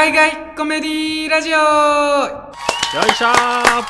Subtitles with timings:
[0.00, 1.58] 海外コメディラジオ。
[1.58, 3.26] よいしょ。
[3.26, 3.84] ー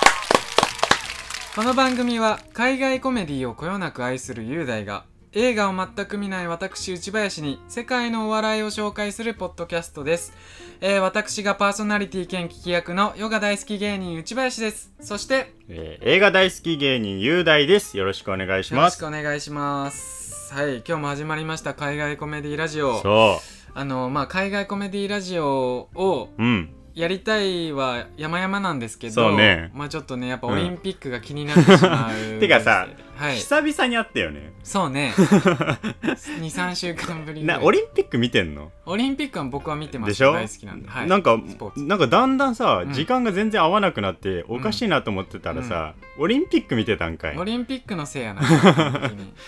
[1.55, 10.33] この番組は海外コメディをこよなく愛する雄大が映画を全く見ない私内林に世界のお笑いを紹介するポッドキャストです、
[10.81, 14.91] えー私がパーソナリティ兼聞き役のヨガ大好き芸人内林です。
[15.03, 17.99] そしてえー映画大好き芸人雄大です。
[17.99, 20.55] よろしくお願いしよろしますくお願いします。
[20.55, 23.03] はい今日も始まりました海外コメディラジオ。
[23.03, 26.71] そあのまあ海外コメディラジオをううん。
[26.95, 29.71] やりたいは山々なんですけどそうね。
[29.73, 33.37] まあちょっとねやっぱオリンピックが気になってしまう、 てかさはい。
[33.37, 34.53] 久々に会ったよね。
[34.65, 35.13] そうね。
[36.03, 38.73] 23週間ぶりぐらないオリンピック見てんの？
[38.85, 40.11] オリンピックは僕は見てます。
[40.11, 40.33] でしょ？
[40.33, 41.85] 大好きなんで、はい、なんかスポーツ。
[41.85, 42.93] なんかだんだんさ、うん。
[42.93, 47.39] 時間が全然合わなくなっておかしいなと思ってたらさ、オリンピック見てたんかい。
[47.39, 48.43] オリンピックのせいやな。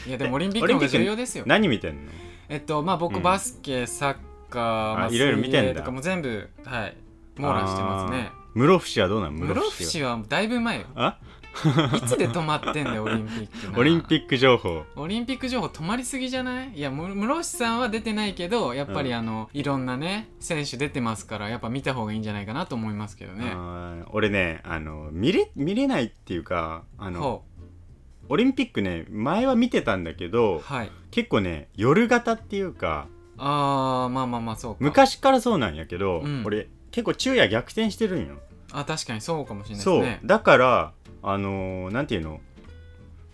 [0.07, 1.43] いやでもオリンピックの方が重要ですよ。
[1.49, 2.13] 何見てんの？
[2.51, 3.23] えっとまあ僕、うん。
[3.23, 4.17] バスケサッ
[4.51, 5.61] カー、まあ、いろいろ見てんだ。
[5.63, 6.97] 水泳とかも全部はい
[7.37, 8.31] 網羅してますね。
[8.35, 8.59] あー。
[8.59, 9.37] 室伏はどうなん？
[9.37, 9.61] 室は。
[9.71, 10.87] 伏はだいぶ前よ。
[10.97, 11.19] あ？
[11.97, 14.85] いつで止まってんだよオリンピックなオリンピック情報。
[14.95, 16.73] オリンピック情報止まりすぎじゃない？
[16.77, 19.17] いやむ室伏さんは出てないけどやっぱりうん。
[19.17, 23.51] あの、いろんなね選手出てますからやっぱ見た方がいいんじゃないかなと思いますけどね。
[23.53, 27.45] あー俺ねあの見れ見れないっていうかあのほ
[28.31, 30.93] オリンピックね前は見てたんだけうどはい。
[31.11, 34.79] 結構ね夜型っていうかあーまあまあまあそうか。
[34.81, 36.43] 昔からそうなんやけど、うん。
[36.47, 38.39] 俺結構昼夜逆転してるんよ。
[38.73, 40.03] あ確かにそうかもしれないですそう。
[40.03, 42.41] ねだからあのーなんていうの？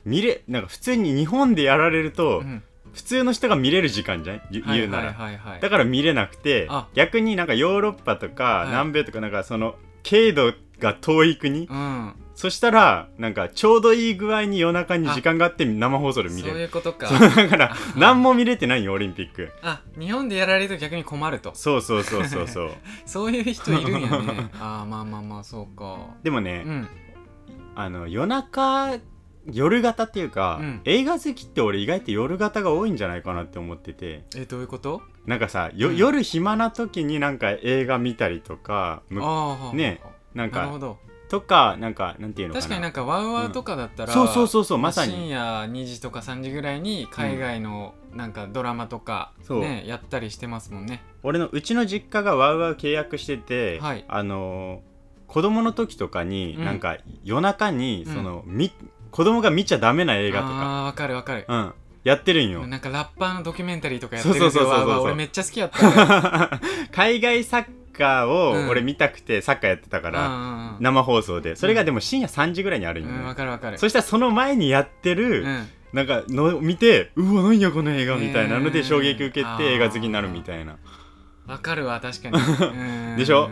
[0.05, 2.63] 見れなんか普通に日本でやられると、うん。
[2.95, 4.41] 普通の人が見れる時間じゃん？
[4.51, 6.89] 言はい言うなら、だから見れなくてあ。
[6.95, 8.67] 逆になんかヨーロッパとかはい。
[8.69, 17.09] 南米とかなんかその経度が遠い国、うんそしたらなんかちょうどいい具合に夜中に時間があって生放送で見そうれるいうことか。
[17.09, 19.51] そうだから何も見れてないよオリンピック。
[19.63, 21.53] あ日本でやられると逆に困ると。
[21.55, 22.71] そうそうそうそうそう。
[23.07, 24.51] そういう人いるんやね。
[24.61, 25.97] あーまあまあまあそうか。
[26.23, 26.89] でもね、うん。
[27.75, 28.99] あの夜中
[29.51, 30.81] 夜型っていうか、うん。
[30.85, 34.25] 映画好きって俺意外と夜型が多いんじゃないかなって思ってて。
[34.37, 35.01] えどういうこと？
[35.25, 35.97] なんかさ、ようん。
[35.97, 39.03] 夜暇な時になんか映画見たりとか
[39.73, 40.03] ね
[40.35, 40.69] なんか
[41.29, 42.63] とかなんかなんていうのかな。
[42.63, 49.61] 確かになんかワウワウとかだったら、そうそうそうそうまさ深に夜2時とか3時ぐらいに海外のなんかドラマとかそう。
[49.61, 51.03] ねやったりしてますもんね。
[51.23, 54.05] 俺のうちの実家がワウワウ契約してて、はい。
[54.09, 56.65] あのー子供の時とかに、うん。
[56.65, 58.15] なんか夜中にうん。
[58.15, 58.73] その、み
[59.11, 61.47] 子供が見ちゃダメな映画とか、ああわかるわかる。
[61.49, 61.73] うん、
[62.05, 62.67] やってるんよ。
[62.67, 64.89] なんかラッパーのドキュメンタリーとかやってるそうそうそうそうそう。
[64.89, 66.61] わわ俺めっちゃ好きやったわ
[66.93, 67.65] 海外サッ
[67.97, 68.67] カーうん。
[68.67, 71.57] を俺見たくてサッカーやってたから、ら生放送で。
[71.57, 73.79] それがでも深夜3時ぐらいにあるんよね、うんわかるわかる。
[73.79, 75.69] そしたらその前にやってる、うん。
[75.93, 80.77] なんかの見てうわ何やこの映画みたいなのでうん衝撃受けて映画好きになるみたいな。
[81.47, 82.39] わかるわ確かに。
[82.39, 82.75] う
[83.15, 83.51] んでしょ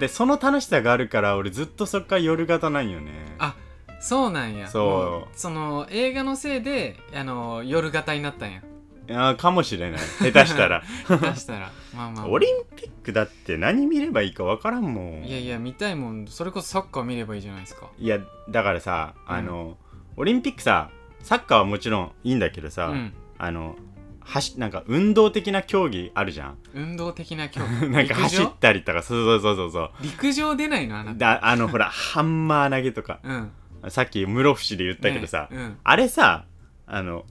[0.00, 3.12] でその楽しさがあるから俺ずっとそっから夜型なんよね。
[3.38, 3.54] あ
[4.00, 4.68] そうなんや。
[4.68, 4.82] そう。
[5.26, 8.60] もその映画のせいであの夜型になったんや
[9.08, 10.00] あーかもしれない。
[10.00, 10.82] 下手したら。
[11.08, 11.70] 出したら。
[11.94, 12.26] まあまあ。
[12.26, 15.24] オリンピックだって何見ればいいか分からんもん。
[15.24, 16.26] いやいや見たいもん。
[16.26, 17.88] それこそサッカー見ればいいじゃないですか。
[17.98, 18.18] いや
[18.50, 19.34] だからさうん。
[19.34, 19.76] あの、
[20.16, 20.90] オリンピックさ
[21.20, 23.12] サッカーはもちろんいいんだけどさ、うん。
[23.38, 23.76] あの
[24.20, 26.58] 走なんか運動的な競技あるじゃん。
[26.74, 27.88] 運動的な競技。
[27.90, 30.56] なんか走ったりとかそうそうそうそう陸上？
[30.56, 30.98] 出ないの？
[30.98, 31.18] あなた。
[31.18, 33.20] だあのほらハンマー投げとか。
[33.22, 33.50] うん。
[33.88, 35.78] さっき室伏で言ったけどさ、ねうん。
[35.84, 36.44] あれさ
[36.88, 37.24] あの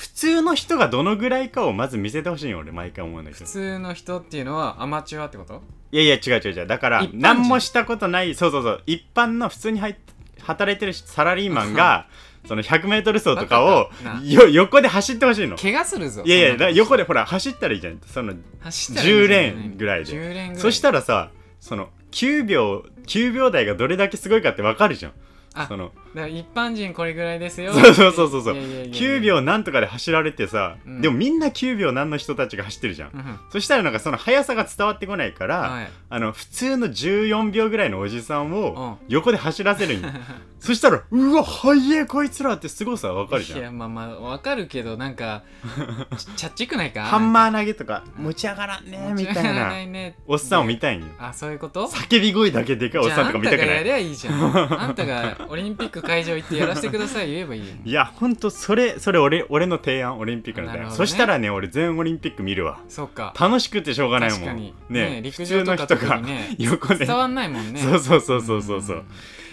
[0.00, 5.60] 普通の人がどのぐらいかをまず見せてほしいよ俺毎回思うんだけ普ど通の人っていうのはアマチュアってこと？
[5.92, 6.66] いやいや違う違う違う。
[6.66, 8.82] だから何もしたことないそうそうそう。
[8.86, 9.96] 一般の普通に入っ
[10.40, 12.06] 働いてるサラリーマンが
[12.48, 13.90] その 100m 走とかを
[14.24, 15.58] よ横で走ってほしいの。
[15.58, 18.00] 怪我するぞいやいや横でほら走ったらいいじゃん。
[18.06, 20.12] その走ったらいいじゃん10レーンぐらいで。
[20.12, 20.56] 10レーンぐらい。
[20.56, 21.28] そしたらさ
[21.60, 25.12] その9秒9秒台がどれだけすごいかってわかるじゃん。
[25.52, 27.72] あそのだから一般人これぐらいですよ。
[27.72, 28.54] そうそうそうそうそう。
[28.54, 28.94] いやいやいやいや。
[28.94, 31.00] 9秒なんとかで走られてさ、うん。
[31.00, 35.90] でもみんな9秒何の人たちが走ってるじゃん、うんそしたらなんかその速さが伝わってこないから、はい。
[36.08, 39.06] あの普通の14秒ぐらいのおじさんをうん。
[39.08, 40.08] 横で走らせるんよ。
[40.60, 43.58] そしたらうわ速えこいつらってすごさわかるじゃん。
[43.60, 45.42] いやまあまあわかるけどなんか
[46.18, 47.04] ちちゃっちくないか？
[47.04, 49.70] ハンマー投げとか持ち上がらんねみたいな。
[49.70, 51.06] ねおっさんを見たいんよ。
[51.18, 51.86] あそういうこと？
[51.86, 53.66] 叫び声だけでかいおっさんとか見たくない。
[53.66, 54.80] たがやりゃいいじゃん。
[54.82, 69.04] あんたがオリンピック会場行ってやらせてください言えばいいよいやほんとそれそれ俺俺の提案オリンピックの提案、ねそしたらね俺全オリンピック見るわそうか楽しくてしょうがないもん確かにねね陸上とかの人が特にね横で伝わんないもんねそうそうそうそうそうそうん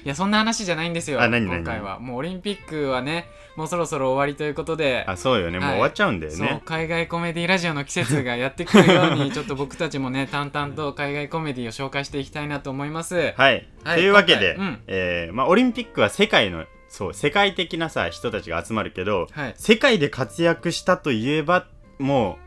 [0.07, 1.57] いいやそんな話じゃないんですよあ何何？
[1.57, 1.99] 今回は。
[1.99, 3.27] もうオリンピックはね
[3.57, 5.03] もうそろそろ終わりということで。
[5.05, 5.59] あそうよね。
[5.59, 13.15] もうはい終わっちゃうんだよそうね、海外コメディラジオの季節がやってくるように ちょっと僕たちもね淡々と海外コメディを紹介していきたいなと思います。
[13.15, 14.79] はい、はいというわけで、うん。
[14.87, 19.53] えーまあ、オリンピックは世界のそう世界的なさ人たちが集まるけどはい。
[19.57, 21.67] 世界で活躍したといえば
[21.99, 22.39] も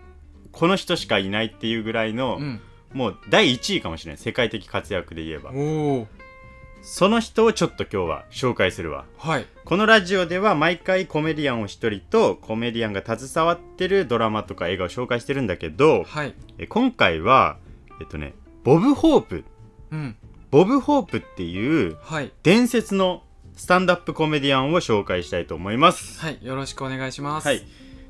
[0.47, 2.61] うこの人しかいないっていうぐらいの、うん。
[2.95, 4.19] もう第1位かもしれない。
[4.19, 5.53] 世界的活躍で言えば
[6.83, 9.05] その人をちょっと今日は紹介するわ。
[9.19, 9.47] はい。
[9.65, 16.35] このラジオでは毎回コメディアンを一人とコメディアンが携わってるドラマとか映画を紹介してるんだけどはい。
[16.59, 17.59] え今回は
[18.01, 18.35] えっとね
[18.65, 19.45] ボブ・ホープ。
[19.91, 20.17] うん。
[20.51, 22.33] ボブ・ホープっていうはい。
[22.43, 23.23] 伝説の
[23.57, 26.19] スタンダップコメディアンを紹介したいと思います。
[26.21, 26.39] はい。
[26.41, 27.47] よろしくお願いします。
[27.47, 27.63] はい。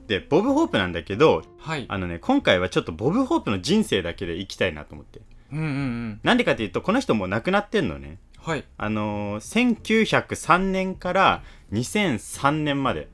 [0.07, 1.87] でボブ・ホープなんだけどはい。
[1.89, 5.21] あのね今回はちょっとボブ・ホープの人生だけでいきたいなと思って。
[5.53, 6.21] うんうんうん。
[6.23, 8.65] なんでかっていうとこの人もう亡くなってんのねはい。
[8.77, 11.43] あのー、1903年から
[11.73, 13.09] 2003年まで。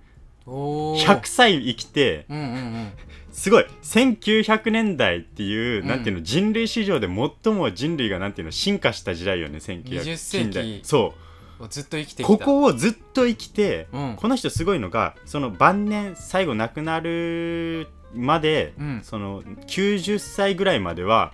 [0.49, 2.93] おお100歳生きてうんうんうん。
[3.33, 3.67] すごい。
[3.83, 5.89] 1900年代っていう、うん。
[5.89, 10.81] なんていうの人類史上で最も人類がなんていうの進化した時代よね1900 20世紀。
[10.85, 11.15] そ
[11.71, 14.17] ずっと生きてここをずっと生きて、うん。
[14.17, 19.01] この人すごいのがその晩年最後亡くなるまで、うん。
[19.03, 21.33] その90歳ぐらいまでは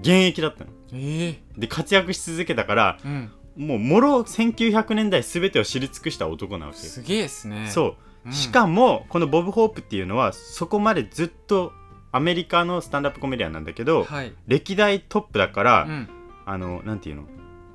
[0.00, 3.30] 現役だったのええで活躍し続けたからうん。
[3.56, 6.84] もうもろ1900年代全てを知り尽くした男なわけよ。
[6.84, 7.68] すげえっすね。
[7.68, 8.28] そう。
[8.28, 8.32] うん。
[8.32, 11.72] しかもこのボブ・ホープっていうのはそこまでずっと
[12.12, 14.32] アメリカのスタンダップコメディアンなんだけど、はい。
[14.46, 16.08] 歴代トップだから、うん。
[16.46, 17.24] あのなんていうの？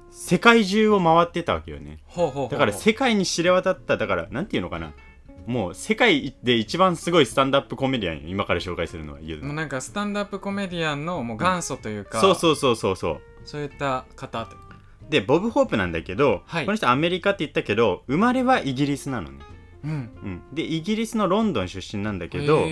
[0.10, 2.00] 世界中を回ってたわけよね。
[2.06, 2.50] ほうほう。
[2.50, 4.94] だから世界に知れ渡っただからなんていうのかな？
[5.46, 9.48] もう世界で一番すごいスタンダップコメディアンよ今から紹介するのは言うの。
[9.48, 13.22] もうなんかスタンダップコメディアンのもう元祖というか、そうそうそうそうそう。
[13.46, 14.58] そういった方と。
[15.10, 16.66] でボブ・ホープなんだけど、はい。
[16.66, 19.40] この人アメリカって言ったけど生まれはイギリスなのね、
[19.84, 19.92] うん。
[19.92, 19.94] う
[20.28, 22.66] ん、でイギリスのロンドン出身なんだけど、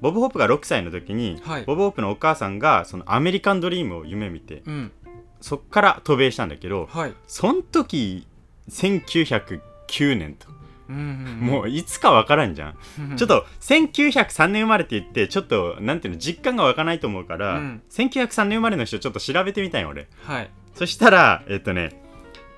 [0.00, 1.64] ボブ・ホープが6歳の時に、はい。
[1.64, 4.92] ボブ・ホープのお母さんがそのアメリカンドリームを夢見てうん。
[5.40, 7.14] そっから渡米したんだけどはい。
[7.26, 8.26] そん時
[8.68, 10.48] 1909年と、
[10.90, 12.78] うんうんもういつかわからんじゃん、
[13.10, 13.16] うん。
[13.16, 17.82] ちょっと1903年生まれって言ってちょっとなんていうの実感がわかないと思うから、うん。
[17.90, 20.08] 1903年生まれの人ちょっと調べてみたいよ俺。
[20.22, 20.50] はい。
[20.74, 22.02] そしたらえっとね、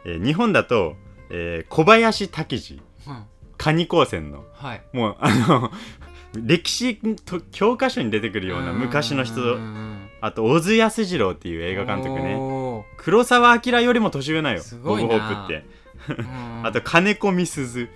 [0.05, 0.97] えー日本だと、
[1.31, 3.25] えー小林滝次うん。
[3.59, 4.45] 蟹高専の。
[4.55, 4.83] はい。
[4.93, 5.71] もうあの
[6.35, 9.59] 歴史と教科書に出てくるような昔の人。
[10.21, 12.37] あと小津安二郎っていう映画監督ね。
[12.37, 14.61] お黒澤明よりも年上なよ。
[14.61, 15.21] すボブ・ごいな。
[15.21, 15.67] ホープって、
[16.65, 17.89] あと金子みすず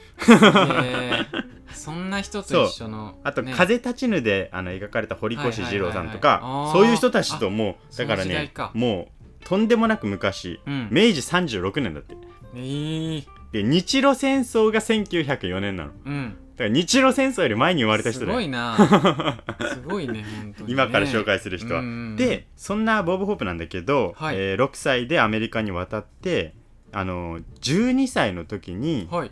[1.73, 3.53] そんな人と一緒のあと、ね。
[3.55, 10.89] 風立ちぬであの描かれた堀越二郎さんとかそういう人たちともあだからねもうとんでもなく昔うん。
[10.91, 12.17] 明治36年だって。
[12.55, 13.25] えー。
[13.53, 15.91] で日露戦争が1904年なの。
[15.91, 16.37] だうん。
[16.57, 18.33] から日露戦争より前に生まれた人だよ。
[18.33, 18.77] すごいな。
[19.73, 20.73] すごいね本当にね。
[20.73, 21.83] 今から紹介する人は、
[22.17, 24.37] でそんなボブ・ホープなんだけど、はい。
[24.37, 26.55] えー6歳でアメリカに渡って
[26.93, 29.31] あの12歳の時にはい。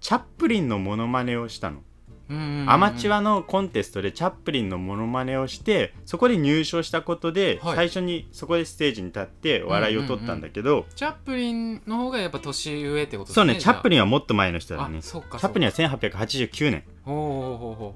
[0.00, 1.78] チャップリンのモノマネをしたの、
[2.28, 7.76] うんうんうんアマチュアのコンテストでチャップリンのモノマネをしてそこで入賞したことで、はい。
[7.76, 15.00] 最初にそこでステージに立って笑いを取ったんだけど、チャップリンの方がやっぱ年上ってことですねそうねチャップリリンはもっと前の人だね。
[15.02, 16.84] チャップリンンは1889年。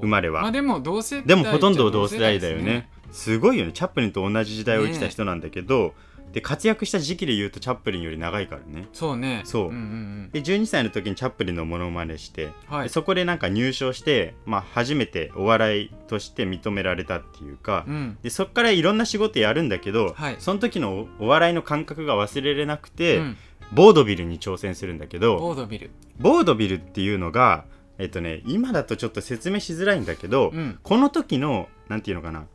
[0.00, 2.88] 生まれは、まあでも同世代でもほとんど同世代だよですね。
[3.10, 3.72] すごいよね。
[3.72, 5.94] チャップリンと同じ時代を生きた人なんだけど、
[6.32, 8.88] で活躍した時期で言うとチャップリンより長いからね。
[8.92, 9.42] そうね。
[9.44, 9.72] そう。
[9.72, 12.82] んんで12歳の時にチャップリンのモノマネして、うんはい。
[12.84, 18.18] でそこでなんか入賞して、まあ、初めてお笑いとして認められたっていうか、うん。
[18.22, 20.36] でそこからいろんな仕事やるんだけど、はい。
[20.38, 23.36] その時のおお笑いの感覚が忘れれなくて、うん。
[23.72, 25.90] ボードビルに挑戦するんだけどボードビル。
[26.18, 27.64] ボードビルっていうのが
[27.98, 30.78] えっとね今だとちょっと説明しづらいんだけど、うん。
[30.82, 32.46] この時のなんていうのかな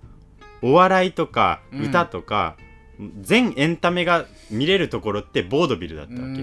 [0.62, 1.86] お笑いとかうん。
[1.86, 2.56] 歌とか、
[3.22, 6.42] 全エンタメが見れるところってボードビルだったわけ。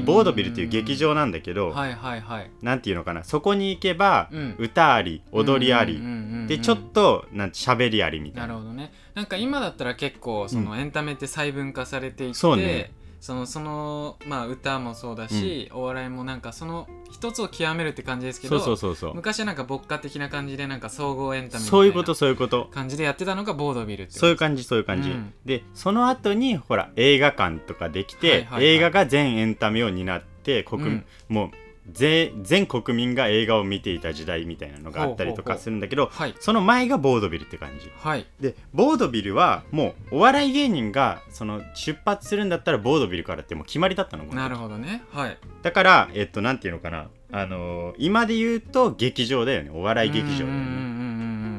[0.00, 2.50] ボードビルっていう劇場なんだけど、はいはいはい。
[2.62, 3.24] なんていうのかな。
[3.24, 4.54] そこに行けば、うん。
[4.58, 6.00] 歌あり踊りあり、
[6.46, 8.46] でちょっとなんて喋りありみたな。
[8.46, 8.92] ないるほどね。
[9.14, 12.92] なんか今だったら結構そのエンタメって細分化されていて、そうね
[13.24, 19.14] そのそのまあ歌もそうだし、お笑いもなんかその一つを極めるって感じですけどそうそうそうそう。
[19.14, 22.68] 昔はなんか牧歌的な感じでなんか総合エンタメみたそういうこといなそういうこと。
[22.70, 25.32] 感じでやってたのがボードビルってそういう感じそういう感じ、うん。
[25.46, 28.64] でその後にほら映画館とかできて、はいはいはい。
[28.66, 31.06] 映画が全エンタメを担って国、うん。
[31.30, 36.34] もうぜ全国民が映画を見ていた時代みたいなのがあったりとかするんだけどはい。
[36.40, 37.90] その前がボードビルって感じ。
[37.98, 38.26] はい。
[38.40, 45.02] でボードビルはもうお笑い芸人がその出発するんだったらボードビルからってもう決まりだったのなるほどね。
[45.10, 45.38] はい。
[45.62, 47.08] だからえっとなんていうのかな。
[47.32, 49.70] あのー今で言うと劇場だよね。
[49.72, 50.93] お笑い劇場だよね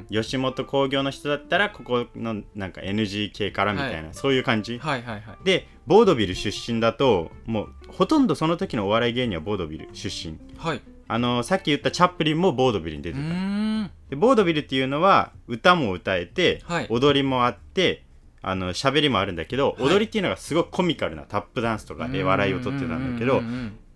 [0.10, 4.80] 吉本興業の人だったらここのなんか NG 系からみたいな、そういう感じ。
[4.80, 5.38] はいはいはい。
[5.44, 10.38] でボードビル出身だともうほとんどその時のお笑い芸人はボードビル出身。
[10.58, 10.82] はい。
[11.08, 16.88] あのさっき言ったチャップリンもボードビルに出うてたでボードビルっていうのは歌も歌えて、はい。
[16.90, 18.04] 踊りもあって
[18.42, 19.84] あの喋りもあるんだけど、い。
[19.84, 23.42] 踊りっていうのがすごくコミカルなタップダンスとかで笑いを取ってたんだけど、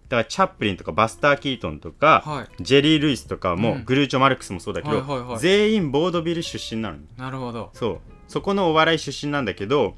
[0.10, 2.64] だからチャップリンとかバスター・キートンとか、はい。
[2.64, 3.86] ジェリー・ルイスとかも、うん。
[3.86, 5.40] グルーチョ・マルクスもそうだけど、はいはいはい。
[5.40, 6.98] 全員ボードビル出身なの。
[6.98, 7.70] ねなるほど。
[7.74, 8.00] そう。
[8.30, 9.96] そこのお笑い出身なんだけど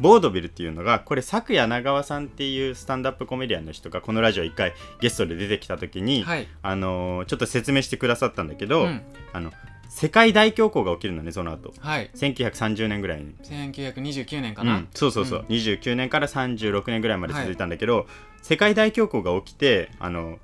[0.00, 6.48] ボードビルっていうのがこれ昨夜長川さんっていうスタンダップコメディアンの人がこのラジオ一回ゲストで出てきた時に、はい。
[6.62, 9.02] あのーちょっと説明してくださったんだけど、うん。
[9.32, 9.52] あの
[9.88, 11.72] 世界大恐慌が起きるのねその後。
[11.78, 12.10] はい。
[12.14, 14.76] 1930年ぐらいに、1929年かな。
[14.76, 15.46] うん、そうそうそう、うん。
[15.46, 18.06] 29年から36年ぐらいまで続いたんだけど、
[18.44, 20.38] 世界大恐慌が起きてあの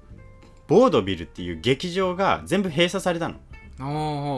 [0.69, 3.35] ボードビルっていう劇場が全部閉鎖されたの。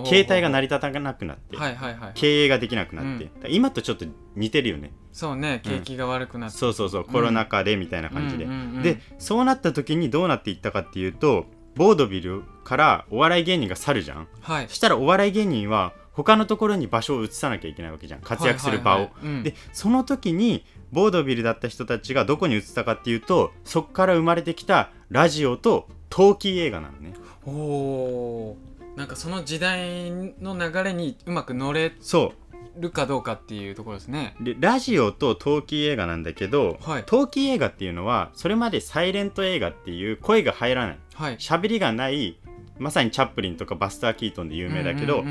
[0.04, 3.54] 携帯が成り立たなくなって、はいはいはい経営ができなくなって、うん。
[3.54, 4.04] 今とちょっと
[4.34, 4.92] 似てるよね。
[5.12, 6.58] そうね景気が悪くなって。
[6.58, 14.28] そうそうそうコロナ禍でみたいな感じで、うんうんうんでそうなった時にどうなっていったかっていうとボードビルからお笑い芸人が去るじゃん。
[14.40, 14.68] はい。
[14.68, 18.20] そしたらお笑い芸人は他のところに場所を移さなきゃいけないわけじゃん。
[18.20, 19.34] 活躍する場を、はいはいはい。
[19.34, 19.42] うん。
[19.44, 27.14] でその時にボードビルだった人たちがどこに移ったかっていうとそこから生まれてきたラジオとトーキー映画なのね。
[27.46, 28.56] お
[28.96, 32.34] なんかその時代の流れにうまく乗れそ
[32.76, 34.36] るかどうかっていうところですね。
[34.40, 34.44] う。
[34.44, 37.04] でラジオとトーキー映画なんだけど、はい。
[37.04, 40.98] トーキー映画っていうのはそれまでサイレント映画っていう声が入らない。
[41.14, 41.36] はい。
[41.38, 42.38] 喋りがない
[42.78, 45.24] まさにチャップリンとかバスター・キートンで有名だけど、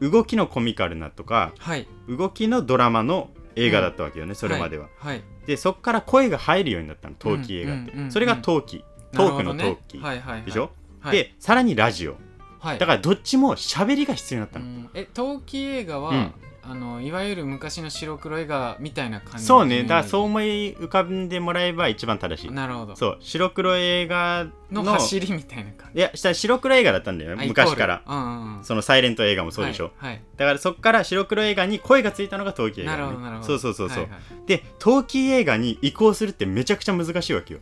[0.00, 1.86] 動きのコミカルなとかはい。
[2.08, 8.12] 動きのドラマの映画だったわけよね、それまでは、はいでそっから声が入るようになったのトーキー映画って、うんうんうんうん。
[8.12, 10.42] それがトーキートークのトーキー、はいはいはい。
[10.44, 11.16] でしょ、はい。
[11.16, 12.16] でさらにラジオ。
[12.60, 12.78] はい。
[12.78, 14.90] だからどっちも喋りが必要になったの、うん。
[14.94, 16.32] え陶器映画は、うん
[16.64, 19.82] あのいわゆる昔の白黒映画みたいな感じそうね。
[19.82, 20.44] だからそう思い
[20.76, 22.52] 浮かんでもらえば一番正しい。
[22.52, 22.94] なるほど。
[22.94, 23.18] そう。
[23.20, 25.98] 白黒映画のの走りみたいな感じ。
[25.98, 28.02] いやした白黒映画だったんだよあね昔から。
[28.06, 28.64] うんうんうん。
[28.64, 30.22] そのサイレント映画もそうでしょ、はい、はい。
[30.36, 33.46] だからそっから白黒映画に声がついたのが陶器映画、ね、なるほどなるほど。
[33.48, 34.20] そうそうそうそう、はいはい。
[34.46, 37.60] で陶器映画に移行するってめちゃくちゃ難しいわけよ。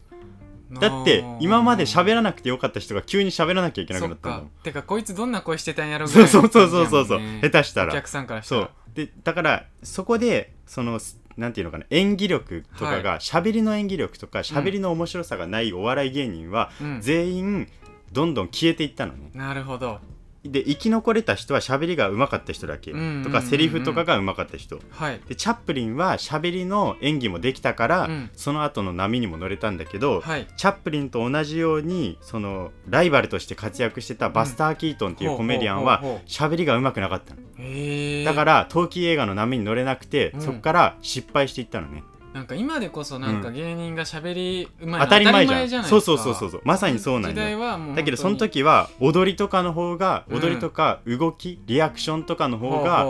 [0.72, 4.46] だって今まで喋らなくてよかった人が急に喋らなきゃいけなくなったんだもん。
[4.46, 8.60] かてかこいつどんな声してたんやろうらいのそうそうそうそうそう、下手したらお客さんからしたら。
[8.62, 11.00] そうでだからそこでその
[11.36, 17.00] なんていうのかな演技力とかが喋、りの演技力とか喋りの面白さがないお笑い芸人は、うん。
[17.00, 17.68] 全員
[18.12, 19.30] どんどん消えていったのね。
[19.34, 20.00] なるほど
[20.44, 22.92] で生き残れた人は喋りが上手かった人だけ、
[23.22, 24.80] とかセリフとかが上手かった人。
[24.90, 25.20] はい。
[25.28, 28.30] でチャップリンは喋りの演技もできたから、うん。
[28.34, 30.46] その後の波にも乗れたんだけど、はい。
[30.56, 38.24] チャップリンと同じようにそのライバルとして活躍してたバスター・キートンっていうコメディアンは喋りが上手くなかったの。
[38.24, 40.40] だから陶器映画の波に乗れなくて、うん。
[40.40, 43.54] そこから失敗していったのねなんか今でこそなんかうん。
[43.54, 46.60] 芸人が喋りうまいの当たり前じゃないそうそうそうそうそう。
[46.64, 50.36] まさにそうなん時代だよはもうだけどその時は踊りとかの方がうん。
[50.38, 53.04] 踊りとか動き、リアクションとかの方が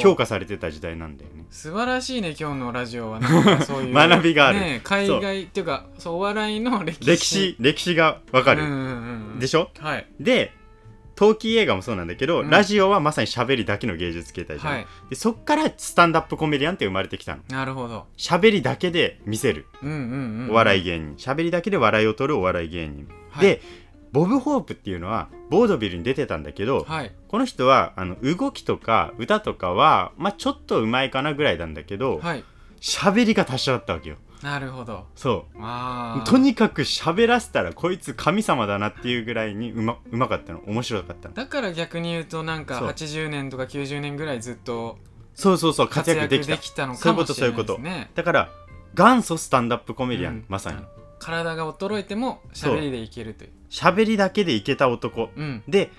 [0.00, 1.44] 評価されてた時代なんだよね。
[1.50, 3.20] 素晴らしいね今日のラジオは。
[3.62, 4.60] そういう学びがある。
[4.60, 7.10] ね、海外っていうかそうお笑いの歴史。
[7.10, 9.38] 歴史歴史がわかる、うんうんうんうん。
[9.38, 9.70] でしょ？
[9.78, 10.06] はい。
[10.20, 10.52] で
[11.16, 23.60] 陶器映画もそうなんだけど、うんラジオはまさに喋りだけの芸術形態じゃん、はいでそっからスタンダップコメディアンって生まれてきたのなるほど喋りだけで見せるうんうんうんお笑い芸人喋りだけで笑いを取るお笑い芸人、はいで
[24.12, 32.44] ボブ・ホープっていうのはボードビルに出てたんだけど、はいこの人はあの動きとか歌とかは、まあ、ちょっとうまいかなぐらいなんだけどはい
[32.80, 35.06] 喋、りが達者だったわけよなるほど。
[35.14, 36.26] そう。
[36.26, 40.60] とにかく喋らせたらこいつ神様だなっていうぐらいにうまうまかったの。
[40.66, 41.34] 面白かったの。
[41.34, 42.88] だから逆に言うとなんかそう。
[42.88, 44.98] 80年とか90年ぐらいずっと
[45.34, 46.52] そうそうそう活活躍躍できた。
[46.52, 48.50] できたのかもしれないですそういうことねだから
[48.94, 50.44] 元祖スタンダップコメディアン、うん。
[50.48, 50.78] まさに。
[51.18, 53.50] 体が衰えても喋りでいけるという。
[53.70, 55.30] 喋りだけでいけた男。
[55.34, 55.62] うん。
[55.66, 55.90] で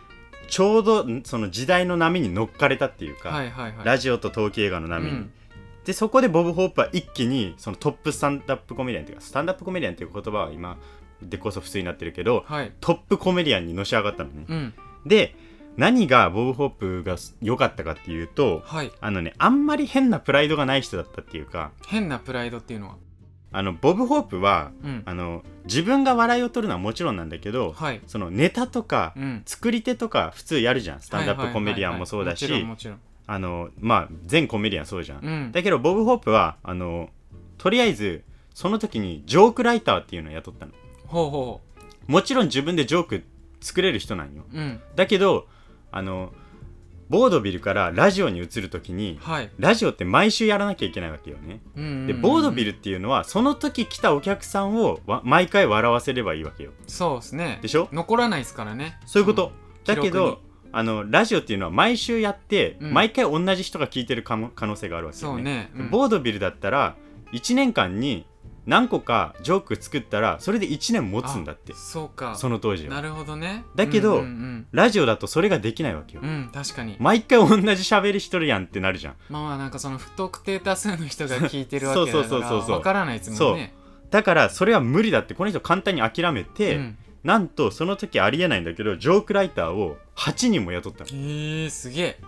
[0.48, 3.86] ちょうどんその時代の波に乗っかれたっていうか、はいはいはい。
[3.86, 5.32] ラジオと陶器映画の波に、うん
[5.88, 10.78] でそこでボブ・ホープは一気にそのトップスタンダップコメディアンっていうかスタンダップコメディアンっていう言葉は今
[11.22, 12.74] でこそ普通になってるけどはい。
[12.82, 14.74] トップコメディアンにのし上がったのね、うん。
[15.06, 15.34] で
[15.78, 18.92] 何がボブ・ホープが良かったかっていうとはい。
[19.00, 22.96] あのねあんまり変なプライドがない人だったっていうか変なプライドっていうのは？
[23.54, 25.04] あのボブ・ホープはうん。
[25.06, 28.02] あの自分が笑いを取るのはもちろんなんだけどはい。
[28.08, 29.42] そのネタとかうん。
[29.46, 31.00] 作り手とか普通やるじゃん。
[31.00, 32.46] スタンダップコメディアンもそうだし
[33.28, 35.20] あのまあ全コメディアンそうじゃん。
[35.22, 35.52] うん。
[35.52, 37.10] だけどボブ・ホープはあの
[37.58, 40.72] とりあえずその時にジョークライターっていうのを雇ったの。
[41.06, 41.62] ほうほ
[42.08, 43.24] もちろん自分でジョーク
[43.60, 44.44] 作れる人なんよ。
[44.54, 44.80] ううん。
[44.96, 45.48] だけど
[45.92, 46.32] あの
[47.10, 49.50] ボードビルからラジオに移る時にはい。
[49.58, 51.62] ラジオって毎週やらなきゃいけないわけよね。
[51.76, 56.72] うんうんうんでボードビルっていうのはその時来たお客さんをわ毎回笑わせればいいわけよ。
[56.88, 57.60] そうですね。
[57.62, 57.90] でしょ？
[57.92, 58.98] 残らないですからね。
[59.06, 59.52] そういうこと。
[59.86, 62.94] だけどあのラジオっていうのは毎週やって、うん。
[62.94, 65.44] 毎回同じ人が聞いてるかも可能性があるわけよそうね。
[65.44, 65.90] ねうん。
[65.90, 66.96] ボードビルだったら
[67.32, 68.26] 1年間に
[68.66, 71.74] 何個かジョーク作ったらそれで1年持つんだって。
[71.74, 72.36] あそうか。
[72.36, 72.96] その当時は。
[72.96, 73.64] なるほどね。
[73.76, 76.22] だけどうんうんラジオだとそれができないわけよ。
[76.24, 76.98] うん、うん確かに。
[77.00, 79.16] 毎回同じ喋りしとるやんってなるじゃん。
[79.30, 82.70] まあまあなんかその不特定多数の人が聞いてるわけだか そうそうそうそうそう。
[82.72, 83.74] らわからないですもんね。
[84.12, 85.34] だからそれは無理だって。
[85.34, 91.10] この人簡単に諦めて、うんなんとその時ありえないんだけどジョークライターを8人も雇ったの。
[91.12, 92.20] えー、すげえ。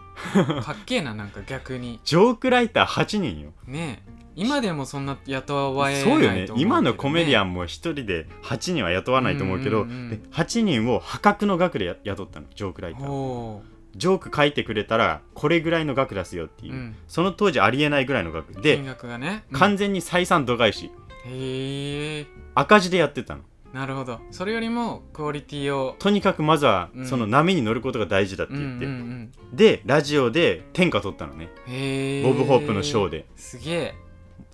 [0.62, 2.00] かっけえななんか逆に。
[2.03, 3.53] ジョークライター8人よ。
[3.65, 4.19] ねえ。
[4.36, 6.62] 今でもそんな雇われないとそう思うけど、ね、よね。
[6.62, 10.10] 今のコメディアンンも1人で8人は雇わないと思うけど、うんうんうん。
[10.10, 13.03] で8人を破格の額でや雇ったのジョークライター。
[13.05, 13.63] ほ
[13.96, 19.60] ジョーク書いてくれたらこれぐらいの額出すよっていう、う、うん、その当時ありえないぐらいの額金で、額がね、うん。
[19.60, 20.91] 完全に採算度外視
[21.25, 22.27] へえ。
[22.55, 23.41] 赤字でやってたの
[23.73, 24.19] なるほど。
[24.31, 27.05] それよりもクオリティをとにかくまずはうん。
[27.05, 29.31] その波に乗ることが大事だってうんうん言って、うん。
[29.53, 31.49] でラジオで天下取ったのね。
[32.23, 33.25] ボブ・ホープのショーで。
[33.35, 33.95] すげえ。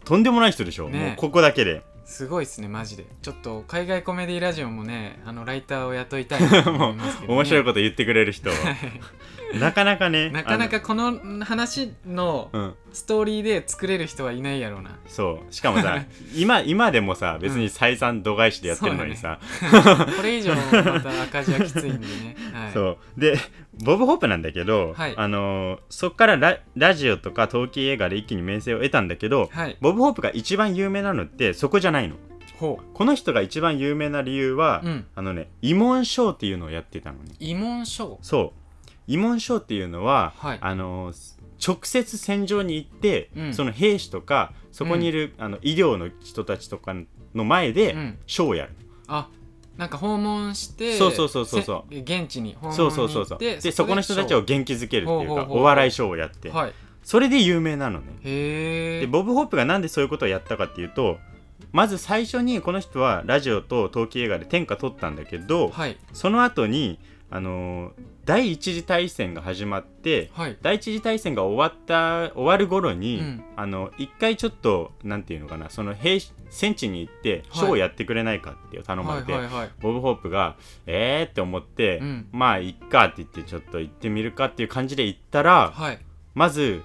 [0.04, 1.00] とんでもない人でしょ、ね。
[1.00, 1.82] もうここだけで。
[2.06, 3.06] すごいっすねマジで。
[3.22, 8.52] ちょっと海外コメディラジオもねあのライターを雇いたいなと思いますけど、ね、 面白いこと言ってくれる人
[9.60, 12.50] なかなかねなかなかこの話の
[12.94, 14.98] ストーリーで作れる人はいないやろうな。
[15.08, 15.54] そう。
[15.54, 16.04] しかもさ
[16.36, 19.16] 今今でもさ別に採算度外視でやってるのに。
[19.16, 19.40] さ、
[20.18, 23.20] これ以上また赤字はきついんでね、はい、そう。
[23.20, 23.38] で
[23.84, 25.14] ボブ・ホープなんだけど、はい。
[25.16, 29.78] あのーそっからララジオとか陶器映画で一気に名声を得たんだけどはい。
[29.82, 32.16] ボブ・ホープが一番有名なのってそこじゃないの。
[32.58, 35.06] ほこの人が一番有名な理由は、ううん。
[35.16, 37.34] あのね慰問ショーっていうのをやってたのね。
[37.40, 38.65] 慰問書そう
[39.08, 40.58] 慰問ショーっていうのは、はい。
[40.62, 41.36] あのー
[41.66, 43.54] 直接戦場に行って、うん。
[43.54, 46.94] その兵士とかそこにいる、あの医療の人たちとか
[47.34, 48.18] の前で、うん。
[48.28, 48.72] ショーをやる。
[49.08, 49.30] あ
[49.78, 51.94] なんか訪問してそうそうそうそうそう。
[51.94, 53.40] せ現地に訪問にそうそうそうそう。
[53.40, 56.74] ででそこの人たちを元気づけるっていうかお笑いショーをやって、はい。
[57.04, 58.14] それで有名なのね。
[58.24, 61.20] でボブ・ホープがなんでそういうことをやったかっていうと
[61.72, 65.98] まず最初にこの人はラジオと陶器映画で天下取ったんだけどはい。
[66.14, 67.92] その後にあのー
[68.26, 70.58] 第一次大戦が始まってはい。
[70.62, 73.44] 第一次大戦が終わった終わる頃に、うん。
[73.56, 79.34] あの一回ちょっとなんていうのかなその兵士戦地に行ってショーをやってくれないかって頼まれて、
[79.80, 80.56] ボブ・ホープが
[80.88, 82.28] えーって思って、うん。
[82.32, 86.00] まあいっかって言ってちょっと行ってみるかっていう感じで行ったら、はい。
[86.34, 86.82] まず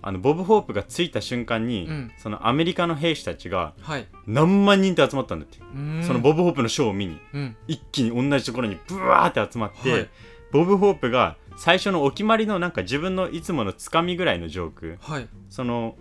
[0.00, 2.12] あのボブ・ホープが着いた瞬間に、うん。
[2.16, 4.06] そのアメリカの兵士たちがはい。
[4.26, 5.58] 何万人って集まったんだって、
[6.06, 7.18] そのボブ・ホープのショーを見に。
[7.34, 7.56] うん。
[7.66, 10.08] 一気に同じところにブワーって集まって、はい
[10.50, 14.98] ボブ・ホープが最初のお決まりのなんか自分のいつものつかみぐらいのジョーク。
[15.00, 15.28] はい。
[15.50, 15.96] その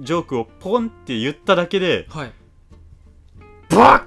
[0.00, 2.32] ジョークをポンって言っただけではい。
[3.68, 4.04] バッ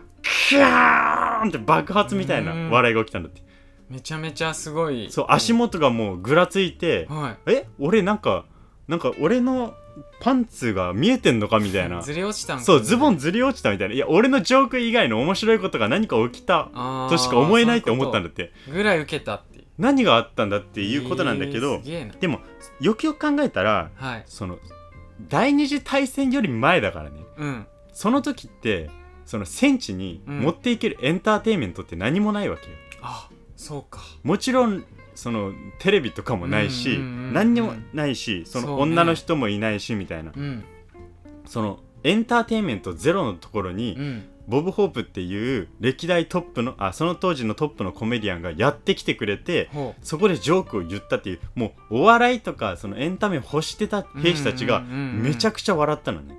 [0.50, 3.42] キャーンって爆発みたいな笑いが起きたんだって。
[3.90, 5.08] めちゃめちゃすごい。
[5.12, 7.52] そう足元がもうぐらついてはい。
[7.52, 8.46] え俺なんか
[8.88, 9.74] なんか俺の
[10.20, 12.02] パンツが見えてんのかみたいな。
[12.02, 13.94] ずれ落ちたんかそうズボンンずり落ちたみたいな。
[13.96, 16.70] いや俺のジョーク以外の面白いことが何か起きた
[17.10, 18.52] としか思えないって思ったんだって。
[18.72, 22.40] ぐらい受けたって何があったんだっていうことなんだけど、えーでも
[22.80, 24.24] よくよく考えたらはい。
[24.26, 24.60] その
[25.30, 27.22] 第二次大戦より前だからね。
[27.38, 27.68] うん。
[27.94, 28.90] その時って
[29.26, 30.40] その戦地にうん。
[30.42, 34.02] 持っていけるエンターテインメントって何もないわけよ、あそうか。
[34.24, 34.86] もちろん
[35.16, 37.34] そのテレビとかもないし、うんうんうんうん。
[37.34, 38.84] 何にもないしそのそうね。
[38.84, 40.32] 女の人もいないしみたいな。
[40.36, 40.64] うん。
[41.46, 56.38] そのエンターテインメントゼロのところに、うんボブ・ホープっていう歴代トップのあその当時のトップのコメディアンがやってきてくれてほそこでジョークを言ったっていうもうお笑いとかそのエンタメを欲してた兵士たちがめちゃくちゃ笑ったのね。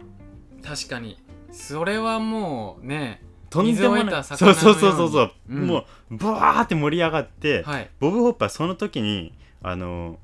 [0.60, 1.18] う確かに。
[1.52, 4.24] それはもうねとんでもない。
[4.24, 5.66] そうそうそうそうそう、うん。
[5.66, 5.78] も
[6.10, 7.90] うブワーって盛り上がって、はい。
[8.00, 10.18] ボブ・ホップはその時にあの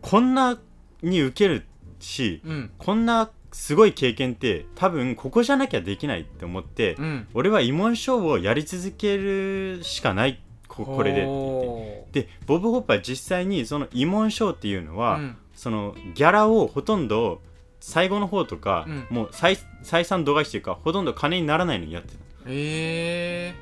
[0.00, 0.58] こんな
[1.02, 1.64] に受ける
[2.00, 2.70] しうん。
[2.78, 7.28] こんなすごい経験って多分ここじゃなきゃできないって思って、うん。
[7.34, 11.66] 俺は慰問ショーをやり続けるしかないここれでって言って。
[11.66, 15.36] ほでボブ・ホップは実際にその慰問ショーっていうのは、ううん。
[15.56, 17.42] そのギャラをほとんど
[17.80, 19.06] 最後の方とか、うん。
[19.10, 22.14] もう採採算度外視というかほとんど金にならないのにやってた
[22.46, 23.54] え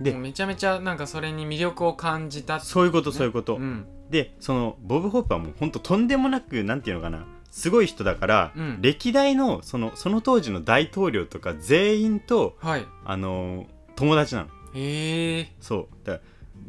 [0.00, 3.86] ー、でめちゃめちゃなんかそれに魅力を感じたってそういうことそういうこと、うん。
[4.10, 8.78] でそのボブ・ホープはもうほんととんでもなくなんていうのかなすごい人だから、うん。
[8.80, 12.86] 歴代のそのその当時の大統領とか全員とはい。
[13.04, 14.48] あのー友達なの。
[14.74, 15.52] へえ。
[15.60, 16.06] そう。
[16.06, 16.20] だ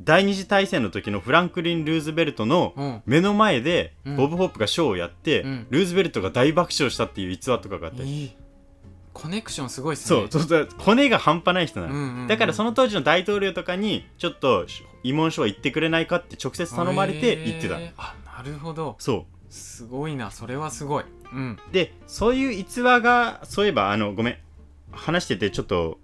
[0.04, 3.02] 第二次大戦の時のフランクリン・ルーズベルトのうん。
[3.06, 4.16] 目の前でうん。
[4.16, 5.68] ボブ・ホープがショーをやって、うん。
[5.70, 8.32] ルーズベルトが大爆笑したっていう逸話とかがあったり、いい
[9.14, 10.28] コネクションすごいっすね。
[10.30, 10.42] そう。
[10.42, 11.10] そう。
[11.10, 12.28] が半端ない人なの、うんうんうん。
[12.28, 14.68] だからその当時の大統領とかにちょっと
[15.04, 18.96] 慰問書を言ってくれないかって直接頼まれて言ってた、へーあなるほど。
[19.00, 19.26] そ
[19.58, 21.04] すごいなそれはすごい。
[21.34, 21.52] うん。
[21.70, 24.38] うでそういう逸話がそういえばあのごめん。
[24.92, 26.00] 話しててちょっと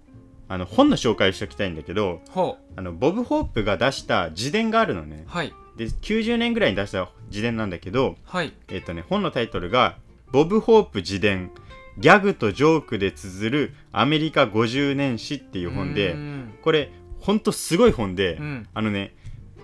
[0.46, 5.24] あの本の紹介をしておきたいんだけどほあのボブ・ホープが出した自伝があるのね。
[5.26, 5.52] うはい。
[5.76, 8.52] で90年ぐらいに出した自伝なんだけどはい。
[8.68, 9.96] えっ、とね本のタイトルが
[10.30, 11.50] 「ボブ・ホープ自伝
[11.98, 16.54] ギャグとジョークで綴るアメリカ50年史」っていう本でうん。
[16.62, 18.68] これほんとすごい本で、うん。
[18.74, 19.14] あのね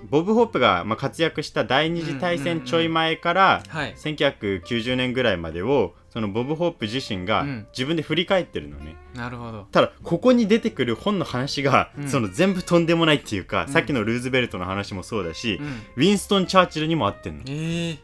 [0.08, 3.94] ボブ・ホープが、まあ、活躍した第二次大戦ちょい前から、はい。
[3.94, 7.66] 1990年ぐらいまでをそのボブ・ホープ自身がうん。
[7.72, 9.66] 自分で振り返ってるのね、なるほど。
[9.70, 12.08] ただここに出てくる本の話が、うん。
[12.08, 13.72] その全部とんでもないっていうか、うん。
[13.72, 15.66] さっきのルーズベルトの話もそうだし、うん。
[15.96, 17.42] ウィンストン・チャーチルにも合ってんの。
[17.46, 17.98] えー。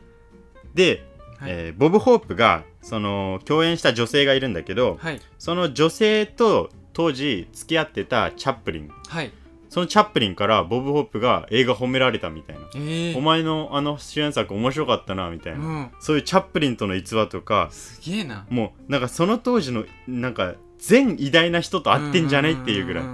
[0.75, 1.05] で、
[1.39, 1.51] はい。
[1.51, 5.21] えーボブ・ホープがその共演した女性がいるんだけどはい。
[5.39, 8.91] その女性と当時付き合ってたチャップリン。
[9.09, 9.33] はい
[9.77, 13.19] そのチャップリンからボブ・ホープが映画褒められたみたいな、えー。
[13.19, 15.91] お前のあの主演作面白かったなみたいな、うん。
[16.01, 18.47] そういうチャップリンとの逸話とかすげえな。
[18.49, 23.05] もうなんかその当時のなんか全偉大な人と会ってんじゃないっていうぐらい。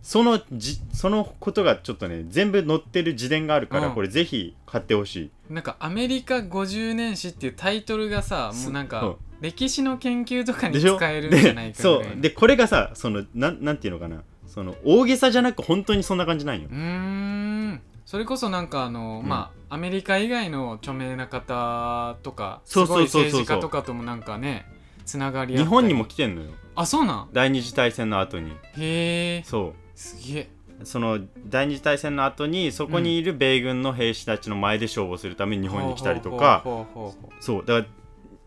[0.00, 3.94] そのじそのことがちょっとね全部載ってる自伝があるから、うん。
[3.94, 5.16] これぜひ買ってほし
[5.50, 5.52] い。
[5.52, 12.16] なんかアメリカ50年史っていうタイトルがさもうなんか歴史の研究とかに使えるんじゃないかぐらい。
[12.16, 14.22] うでこれがさそのなんなんていうのかな
[14.58, 16.68] その大げさじゃなく本当にそんな感じなんよ。
[16.68, 17.80] うーん。
[18.04, 19.28] それこそなんかあの、うん。
[19.28, 23.46] まあアメリカ以外の著名な方とかすそうごいそうそうそう。
[23.46, 24.66] そう政治家とかともなんかね
[25.04, 26.50] つながり日本にも来てんのよ。
[26.74, 27.28] あそうなん？
[27.32, 28.50] 第二次大戦の後に。
[28.50, 29.42] へえ。
[29.44, 30.50] そすげえ。
[30.82, 36.62] うその第二次大戦の後にそこにいる米軍の兵士たちの前で勝負するために日本に来たりとか。
[36.64, 37.64] ほうほうほうほそう。
[37.64, 37.86] だから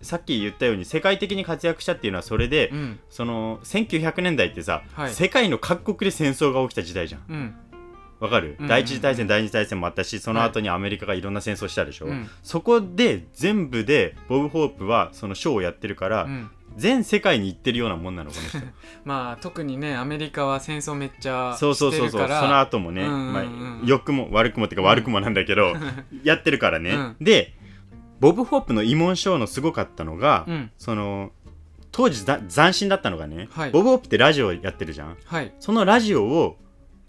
[0.02, 3.00] さっき言ったように世界的に活躍したっていうのはそれで、ううん。
[3.10, 5.14] その1900年代ってさ、はい。
[5.14, 7.22] 世界の各国で戦争が起きた時代じゃん。
[7.30, 7.56] うん。
[8.20, 8.68] わかる、うん。
[8.68, 12.30] 第一次大戦第二次大戦もあったしその後にアメリカがいろんな戦争したでしょ、うん。
[12.44, 16.52] そこで全部でボブ・ホープはそのショーをやってるから、うん。
[16.78, 18.60] 全世界に行ってるようなもんなのこの人。
[19.04, 22.28] まあ特にねアメリカは戦争めっちゃそうそうそうそう。
[22.28, 23.34] その後もね、うんうんうん。
[23.34, 23.46] まあ、
[23.86, 25.74] 良くも悪くもっていうか悪くもなんだけど、
[26.24, 27.16] やってるからね、うん。
[27.20, 27.54] で
[28.22, 30.72] ボブ・ホープの慰問ショーのすごかったのが、うん。
[30.78, 31.32] その
[31.92, 33.72] 当時ざ斬新だったのがね、はい。
[33.72, 35.18] ボブ・ホープってラジオやってるじゃん。
[35.26, 35.54] はい。
[35.60, 36.58] そのラジオを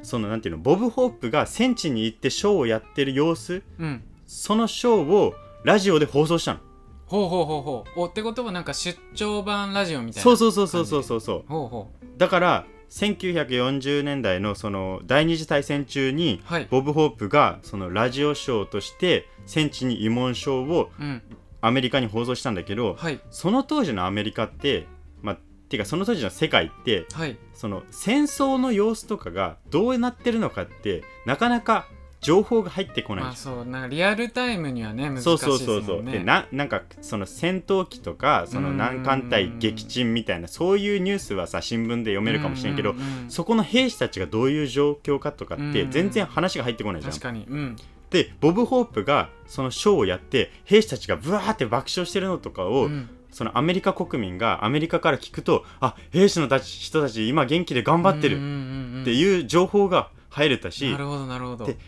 [0.03, 4.03] そのなんていうのボブ・ホープが戦地に行ってショーをやってる様子うん。
[4.27, 6.61] そのショーをラジオで放送したの。
[7.07, 8.01] ほうほうほうほう。
[8.01, 10.23] おってことはなんか出張版ラジオみたいな。
[10.23, 11.21] そうそうそうそうそうそう。
[11.21, 16.69] そうほうほだから1940年代のその第二次大戦中にうはい。
[16.71, 21.23] ボブ・ホープがそのラジオショーとして戦地に慰問ショーをうん。
[21.65, 23.21] アメリカに放送したんだけどはい。
[23.31, 24.87] その当時のアメリカって
[25.23, 25.37] まあ
[25.69, 27.39] ていうかその当時の世界ってはい。
[27.55, 31.87] その戦争の様子とかがどうなってるのかってなかなか
[32.23, 35.65] 情報が入ってこないまあそうなんかリアルタイムにはね難しいそうですもんね。
[35.67, 42.95] そうそうそうでななんかその戦闘機とかその南艦隊撃沈みたいなそういうニュースはさ新聞で読めるかもしれんけど
[43.29, 47.13] そこの兵士たちがどういう状況かとかってうん全然話が入ってこないじゃん。
[47.13, 47.45] 確かに。
[47.49, 47.77] うん。
[48.11, 53.11] でボブ・ホープがそのショーをやって兵士たちがブワーって爆笑してるのとかを、うん。
[53.33, 61.65] そのアメリカ国民がアメリカから聞くとあ兵士のたち人たち今元気で頑張ってるってういう情報が入れたし、んなるほどなるほど。
[61.65, 61.79] で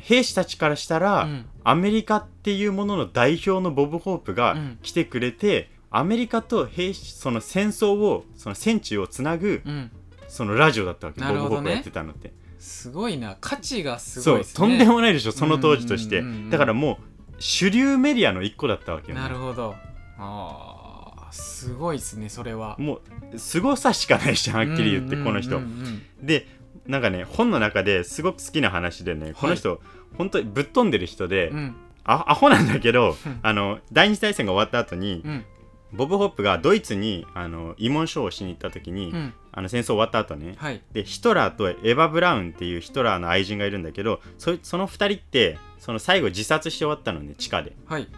[0.00, 1.46] 兵士たちからしたら、うん。
[1.64, 4.78] アメリカっていうものの代表のボブ・ホープがうん。
[4.82, 9.90] 来てくれて、アメリカと兵士その戦争をその戦地をつなぐうん。
[10.28, 11.26] そのラジオだったわけ、ね。
[11.26, 12.32] ボブ・ホープがやってたのって。
[12.58, 13.36] すごいな。
[13.40, 14.56] 価値がすそうごいですね。
[14.56, 16.50] とんでもないでしょその当時として、うんうんうんうん。
[16.50, 19.74] だからもう主流メディアの一個だったわけよ、ね、なるほど。
[20.18, 22.76] あーすごいですねそれは。
[22.78, 23.00] も
[23.32, 29.80] う凄さしかないじゃんはっきり言ってこの人、うんうんでなんかね本の中ですごく好きな話でねこの人、
[30.16, 31.76] 本当にぶっ飛んでる人で、うん。
[32.04, 33.40] アホなんだけどうん。
[33.42, 35.44] あの第二次大戦が終わった後に、うん。
[35.92, 39.34] ボブ・ホップがドイツにあの慰問書をしに行った時に、うん。
[39.52, 40.82] あの戦争終わった後ねはい。
[40.92, 47.76] でヒトラーとエヴァ・ブラウンっていうヒトラーの愛人がいるんだけどそその2人ってその最後自殺して終わったのね地下で。
[47.86, 48.08] はい。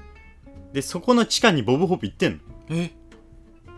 [0.73, 2.39] でそこの地下にボブ・ホープ行ってんの。
[2.71, 2.91] え？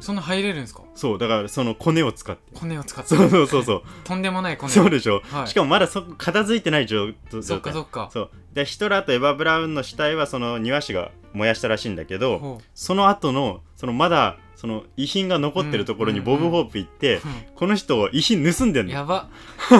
[0.04, 0.82] そんな入れるんですか？
[0.94, 2.42] そうだからそのコネを使って。
[2.54, 3.14] コネを使って。
[3.14, 3.82] そうそうそうそう。
[4.04, 5.48] とんでもないコネそうでしょ、はい。
[5.48, 8.10] しかもまだそ片付いてない状状そっか態そっか。
[8.12, 8.30] そう。
[8.52, 17.20] でヒトラーとエヴァ・ブラウンの死体はその庭師が燃やしたらしいんだけどほその後のそのまだその遺品が残ってるところにうんうんうんボブ・ホープ行って、う
[17.54, 18.92] この人遺品盗んでんの。
[18.92, 19.28] やば。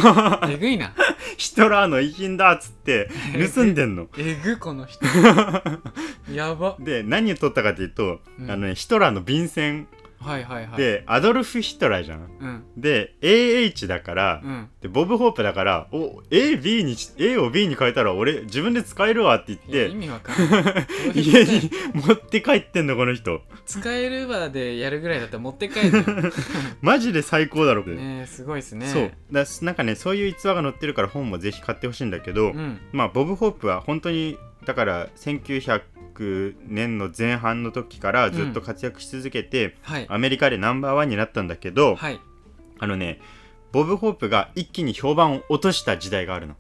[0.51, 0.93] えぐいな。
[1.39, 3.09] ヒトラーの遺品だっつって
[3.55, 4.09] 盗んでんの。
[4.19, 5.07] えぐこの人。
[6.31, 6.77] やば。
[6.81, 8.51] で何を取ったかっていうと、うん。
[8.51, 10.77] あのねヒトラーの便箋はいはいはい。
[10.77, 12.21] で、アドルフ・ヒトラーじゃん。
[12.41, 12.65] うん。
[12.77, 14.69] で AH だから、うん。
[14.81, 19.89] でボブ・ホープだからお AB に A を B に変えたら俺自分で使えるわって言って。
[19.89, 20.87] 意味わかんない。
[21.15, 23.43] 家に持って帰ってんのこの人。
[23.67, 26.05] 使えるバーでやるぐらいだったら持って帰るの
[26.81, 28.87] マジで最高だろ、ねえすごいですね。
[28.87, 29.13] そう。
[29.31, 32.81] だなんかねそういう逸話が載ってるから本もぜひ買ってほしいんだけど、うん。
[32.93, 35.83] まあボブ・ホープは本当にだから1900
[36.67, 40.07] 年の前半の時からずっと活躍し続けて、はい。
[40.09, 42.21] アメリカでナンバーワンになったんだけど、はい。
[42.79, 43.21] あのね
[43.73, 46.55] ボブ・ホープが一気に評判を落とした時代があるの、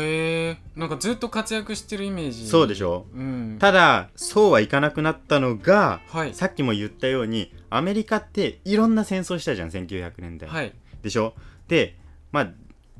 [0.00, 2.46] へえなんかずっと活躍してるイメージ。
[2.46, 3.06] そうでしょ？
[3.14, 3.56] うん。
[3.58, 6.34] ただそうはいかなくなったのがはい。
[6.34, 10.72] さっきも言ったようにアメリカっていろんな戦争したじゃん1900年代、はい。
[11.02, 11.34] でしょ？
[11.68, 11.96] で
[12.32, 12.50] まあ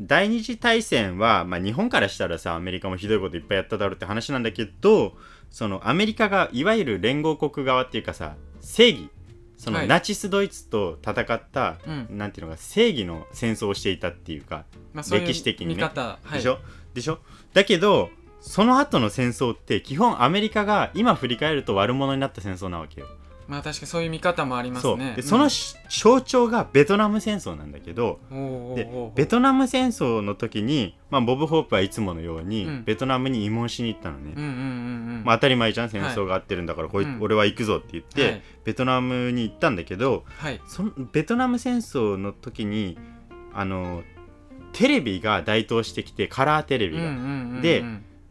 [0.01, 5.17] 第二次大戦は、まあ、日本からしたらさアメリカもひどいこといっぱいやっただろうって話なんだけど
[5.55, 9.09] そのアメリカがいわゆる連合国側っていうかさ正義。
[9.57, 9.87] そのはい。
[9.87, 12.19] ナチスドイツと戦った、うん。
[12.19, 15.83] なんていうのか正義の戦争をしていたっていうか、まあ歴史的にね。
[15.85, 16.33] はい。
[16.33, 16.59] でしょ？
[16.93, 17.21] でしょ？
[17.53, 23.07] だけどその後の戦争って基本アメリカが今振り返ると悪者になった戦争なわけよ。
[23.47, 25.15] まあ確かにそういう見方もありますね。
[25.17, 28.19] でそのし象徴がベトナム戦争なんだけど、
[28.75, 32.85] でベトナム戦争の時に、まあ、ボブ・ホープはいつものように、うん。
[32.85, 34.33] ベトナムに慰問しに行ったのね、
[35.25, 38.43] まあ、当たり前じゃん戦争があってるんだから、こいうん俺は行くぞって言って、はい。
[38.65, 40.61] ベトナムに行ったんだけどはい。
[40.67, 42.99] そのベトナム戦争の時に
[43.53, 44.03] あの
[44.73, 47.85] テレビが台頭してきてカラーテレビが、で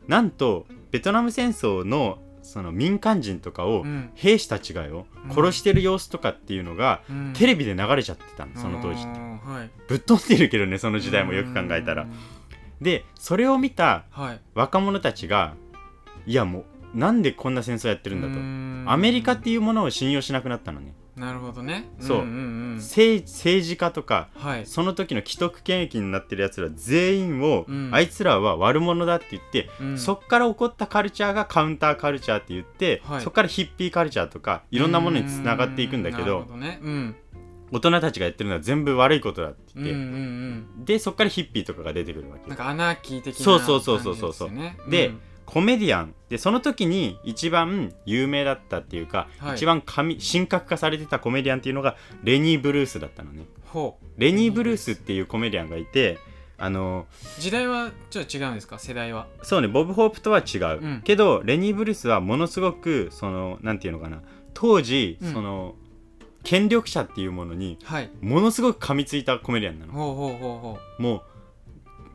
[0.08, 4.12] なんとベトナム戦争のその民間人とかをうん。
[4.13, 5.34] 兵士たちがよ、うん。
[5.34, 7.34] 殺してる様子とかっていうのが、うん。
[7.34, 9.69] テレビで流れちゃってたのその当時あーはい。
[9.88, 12.03] ぶっ飛んでるけどねその時代もよく考えたら。
[12.03, 12.12] うん
[12.82, 14.41] でそれを見たはい。
[14.56, 15.53] 若者たちが
[16.25, 18.34] いやもうなんでこんな戦争やってるんだと。
[18.34, 18.86] うん。
[18.88, 21.89] アメリカっていうものを信用しなくなったのね、なるほどね。
[21.99, 22.17] そう。
[22.19, 22.76] んんうん。
[22.78, 24.65] 政政治家とかはい。
[24.65, 27.89] その時の既得権益になってるやつら全員を、うん。
[27.93, 29.97] あいつらは悪者だって言って、うん。
[29.97, 33.21] そっから起こったカルチャーがカウンターカルチャーって言って、はい。
[33.21, 36.80] そっからヒッピーカルチャーとかいろんなものにつながっていくんだけどね。
[36.82, 37.15] うん。
[37.71, 40.86] 大人たちがやってるのは全部悪いことだってうんうん言って、うん。
[40.86, 42.47] でそっからヒッピーとかが出てくるわけ。
[42.47, 44.34] なんかアナーキー的なそうそうそうそうそう。
[44.34, 44.52] そう
[44.89, 45.12] で
[45.54, 46.16] コメディアン。
[46.30, 49.56] でその時に一番有名だったっていうか、はい。
[49.56, 53.46] 一番神神格化されてたコメディアンっていうのがレニー・ブルースだったのね。
[54.18, 56.18] レニー・ブルースっていうコメディアンがいて
[56.58, 57.06] あの
[57.39, 58.80] 時代はちょっと違うんですか？
[58.80, 59.28] 世代は。
[59.44, 61.02] そうねボブ・ホープとは違う、うん。
[61.04, 64.24] けどレニー・ブルースはものすごくそのなんていうのかな。
[64.56, 65.34] 当時、うん。
[65.34, 65.76] その
[66.44, 68.10] 権力者っていうものにはい。
[68.22, 69.94] ものすごく噛みついたコメディアンなの。
[69.94, 71.24] ほうほうほうほも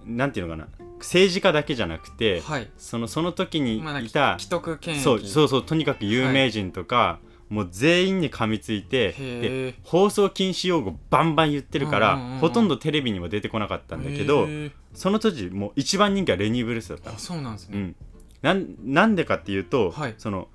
[0.06, 2.70] うなんていうのかな政治家だけじゃなくてうはい。
[2.76, 5.02] そのその時にいた、既得権益。
[5.02, 14.46] そうそうそうとにかく有名人とか、もう全員に噛みついてでへ放送禁止用語バンバン言ってるから、うんうんほとんどテレビにも出てこなかったえんだけど、
[14.94, 17.78] その当時もう一番人気はレニー・ブルースだったあそうなんですね。
[17.78, 17.96] うん、
[18.42, 20.14] なんなんでかっていうと、はい。
[20.18, 20.48] その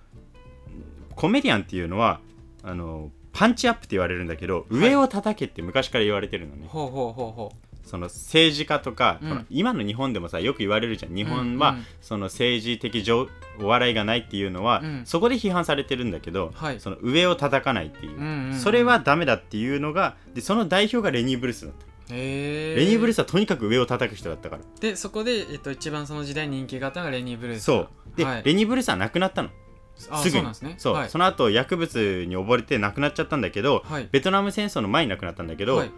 [1.16, 2.22] コメディアンっていうのは
[2.64, 6.68] あのパンチアップって言われるんだけど、い上を叩けって昔から言われてるのね。
[6.68, 7.52] ほうほうほうほ
[7.84, 9.46] その政治家とか、うん。
[9.50, 11.16] 今の日本でもさよく言われるじゃん。
[11.16, 11.76] 日本は、うん。
[11.78, 13.28] うんその政治的上
[13.62, 15.02] お笑いがないっていうのは、うん。
[15.06, 16.80] そこで批判されてるんだけど、はい。
[16.80, 18.60] その上を叩かないっていう、う、うんうんうん。
[18.60, 22.16] それはダメだっていうのがでその代表がレニー・ブルースだった、レ
[22.86, 24.62] ニー・ブルースはとにかく上を叩く人だったから。
[24.80, 27.90] でそこで、えっと、一番その時代人気があったのがレニー・ブルースそう。
[28.16, 29.50] で、はい、レニー・ブルースは亡くなったの。
[30.10, 30.32] あすぐに。
[30.32, 30.76] そうなんですね。
[30.78, 31.10] そう、はい。
[31.10, 34.10] その後薬物に溺れて亡くなっちゃったんだけど、はい。
[34.12, 35.92] ベトナム戦争の前に亡くなったんだけど、はい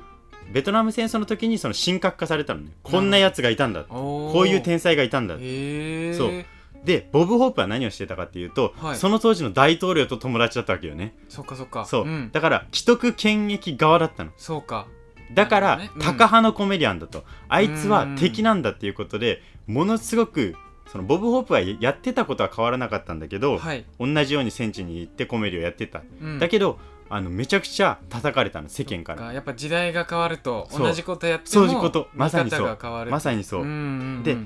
[0.52, 2.72] ベトナム戦争の時にその神格化されたのね。
[2.84, 6.46] こんなやつがいたんだこういう天才がいたんだそう。
[6.84, 8.96] でボブ・ホープは何をしてたかっていうと、はい。
[8.96, 11.16] その当時の大統領と友達だったわけよね。
[11.30, 11.86] そっかそっか。
[11.86, 14.32] そう、ん、だから既得権益側だったの。
[14.38, 14.88] そうか。
[15.34, 15.90] だから、ね。
[15.96, 16.02] うん。
[16.02, 17.24] タカ派のコメディアンだと。
[17.50, 20.56] あいつは敵なんだっていうことでものすごく
[20.92, 29.20] そのボブ・ホープはやってたことは変わらなかったんだけど、はい、同じように戦地に行ってコメディをやってた、うん、だけどあのめちゃくちゃ叩かれたの世間から。
[29.20, 32.08] かやっぱ時代が変わると同じことやってもそういうこと。
[32.14, 32.78] まさにそう。
[33.10, 33.74] まさにそう、んうんう
[34.20, 34.24] ん。
[34.24, 34.38] で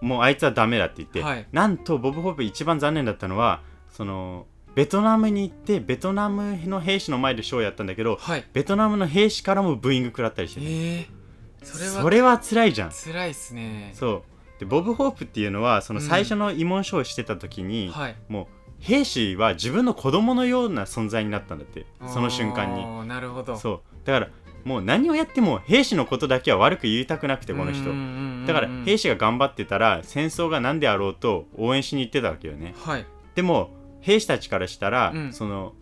[0.00, 1.46] もうあいつはダメだって言って、はい。
[1.52, 8.44] なんとボブ・ホープ一番残念だったのはそのベトナムに行ってベトナムの兵士の前でショーをやったんだけどはい。
[8.52, 10.70] ベトナムの兵士からもブーイング食らったりしててえ。
[10.70, 11.06] ー、
[11.64, 12.90] それはそれは辛いじゃん。
[12.92, 13.92] 辛いっすね。
[13.94, 14.24] そ
[14.56, 14.60] う。
[14.60, 18.16] でボブ・ホープっていうのはその最初の慰問書をしてた時に、はい。
[18.28, 18.46] もう
[18.78, 23.08] 兵士は自分の子供のような存在になったんだってその瞬間に。
[23.08, 23.56] なるほど。
[23.56, 23.80] そう。
[24.04, 24.28] だから
[24.64, 27.90] もう何をやっても兵士のことだけは悪く言いたくなくてこの人。
[28.46, 32.74] だから兵士士が頑張ってたら戦争が何であろうと応援しに行ってたわけよね。
[32.78, 33.06] はい。
[33.34, 35.32] でも兵士たちからしたら、うん。
[35.32, 35.74] その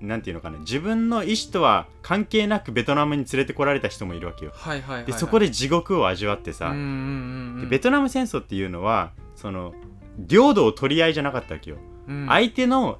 [0.00, 4.52] なんていうのかな自分の意思とは関係なくベトナムに連れてこられた人もいるわけよ。
[4.54, 9.74] はいはいはいでそこでで地獄を味わってさ、ベトナム戦争っていうのはその
[10.18, 11.89] 領土を取り合いじゃなかったわけよ、うん
[12.28, 12.98] 相手の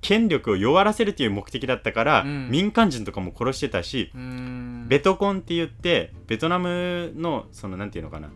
[0.00, 2.50] 権力を弱らせるっていう目的だったから、うん。
[2.50, 4.86] 民間人とかも殺してたし、うん。
[4.88, 8.30] ベトコンって言ってベトナムのそのなんていうのかな。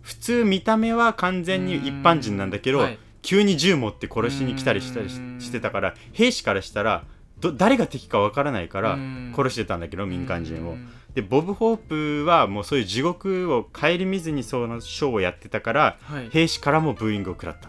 [0.00, 2.98] 普通見た目は完全に一般人なんだけど、はい。
[3.22, 7.04] 急に銃持って殺しに来たりしたりしてたから兵士からしたら
[7.38, 9.32] ど誰が敵かわからないからうん。
[9.34, 10.72] 殺してたんだけど民間人を。
[10.72, 10.88] うん。
[11.14, 11.76] でボブ・ホー
[12.22, 16.30] プはもうそういう地獄を顧みずにそのショーをやってたからはい。
[16.30, 17.68] 兵士からもブーイングを食らった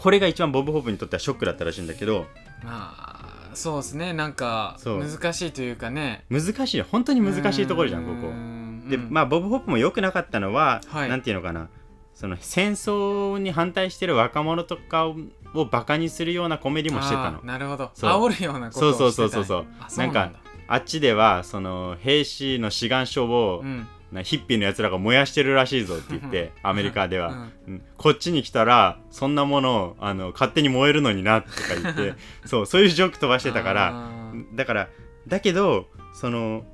[0.00, 2.26] これが一番ボブ・ホープにとってはショックだったらしいんだけど
[2.64, 4.12] まあそうですね。
[4.12, 6.24] なんか難しいというかね。
[6.30, 8.88] 難しい本当に難しいところじゃんここ。
[8.88, 11.08] でまあボブ・ホープも良くなかったのは、はい。
[11.08, 11.68] なんていうのかな。
[12.14, 15.16] その戦争に反対してる若者とかを
[15.52, 17.42] をバカにするようなコメディもしてたの。
[17.42, 17.90] なるほど。
[17.94, 18.10] そう。
[18.10, 18.98] 煽るようなことをしてた。
[18.98, 20.20] そうそうそうそうあそうなんだ。
[20.20, 20.34] なん
[20.68, 27.52] あっちではその兵士の志願書を、うんなヒッピーのやつらが燃やしてるらしいぞって言ってアメリカでは、うん。
[27.68, 27.82] うん。
[27.96, 34.10] こっちに来たらそんなものをあの勝手に燃えるのになとか言って そうそういうジョーク飛ばしてたから
[34.54, 34.88] だから
[35.28, 36.64] だけどその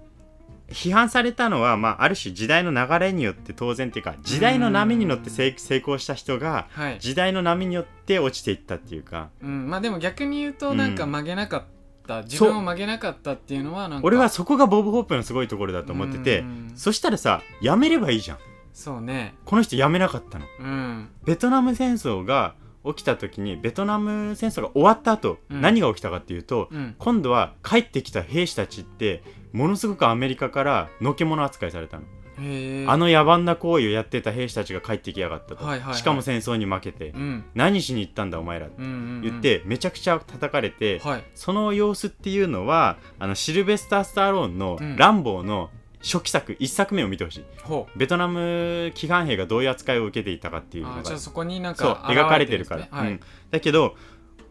[0.68, 6.98] 批判されたのは、まあ、ある種時代の流れによって当然っていうか時代の波に乗って成成功した人がはい。
[7.00, 9.30] 時代の波によって落ちていったっていうか。
[9.42, 9.70] うん。
[9.70, 11.12] まあでも逆に言うとなんかうん。
[11.12, 11.64] 曲げなかっ
[12.06, 16.72] た自分を曲げなかったっていうのはなんか俺はそこがボブ・ホープのすごいところだと思っててうん。
[16.74, 18.38] そしたらさやめればいいじゃん。
[18.72, 19.34] そうね。
[19.44, 20.46] この人やめなかったの。
[20.60, 21.08] うん。
[21.24, 25.60] ベトナム戦争が起きた時にベトナム戦争が終わった後、うん。
[25.60, 26.94] 何が起きたかっていうとうん。
[26.98, 32.04] 今度は帰ってきた兵士たちってものすごくアメリカからのけ者扱いされたの、
[32.38, 35.94] あの野蛮な行為をやってた兵士たちが帰ってきやがったと、はいはいはい。
[35.94, 37.44] しかも戦争に負けて、うん。
[37.54, 39.22] 何しに行ったんだお前らってうんうんうん。
[39.22, 41.24] 言って、めちゃくちゃ叩かれて、はい。
[41.34, 45.70] その様子っていうのはあのシルベスター・スタローンのうん「ランボー」の
[46.02, 47.44] 初期作1作目を見てほしい。
[47.62, 53.20] ほベトナム規範兵がどういう扱いを受けていたかっていううのがそこになんか描かれてるから、現んですねうん。
[53.50, 53.96] だけど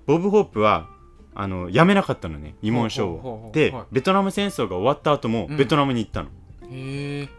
[0.06, 0.90] ボブ・ホープは
[1.34, 3.52] あのやめなかったのね慰問書を。
[3.54, 3.84] で、はい。
[3.92, 5.58] ベトナム戦争が終わった後もうん。
[5.58, 6.45] ベトナムに行ったの、はいへえ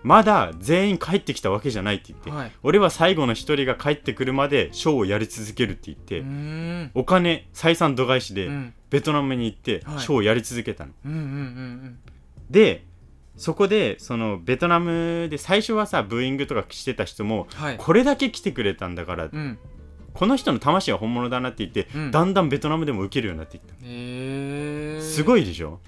[0.03, 2.53] まだ全員帰ってきたわけじゃないって言って、はい。
[2.63, 8.75] 俺は最後の一人が帰ってくるまでショーをやり続けるって言って、お金採算度外視でうん。
[8.89, 10.01] ベトナムに行ってはい。
[10.01, 10.93] ショーをやり続けたの、
[12.51, 12.85] で
[13.37, 17.77] そこでそのベトナムで最初はさブーイングとかしてた人もうんはい。
[17.77, 19.59] これだけ来てくれたんだから、うん。
[20.15, 22.11] この人の魂は本物だなって言って、うん。
[22.11, 25.81] だんだんベトナムでも受けるようになっていった、へえすごいでしょ？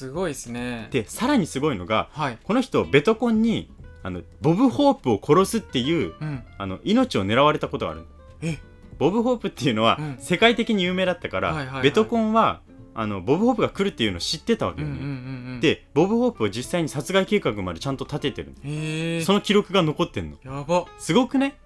[0.00, 0.88] すごいですね。
[0.90, 2.38] でさらにすごいのがはい。
[2.42, 3.70] この人ベトコンに
[4.02, 6.42] あのボブ・ホープを殺すっていううん。
[6.58, 8.06] あの命を狙われたことがある
[8.42, 8.58] え？
[8.98, 10.16] ボブ・ホープっていうのはうん。
[10.18, 11.82] 世界的に有名だったから、はいはいはい。
[11.82, 12.60] ベトコンは
[12.94, 15.14] あのボブ・ホープが来るっていうのを知ってたわけよね、うんうんうん
[15.54, 20.38] うんでボブ・ホープを実際に殺害計画までちゃんと立ててるその記録が残ってんの。
[20.42, 20.86] やば。
[20.98, 21.58] すごくね？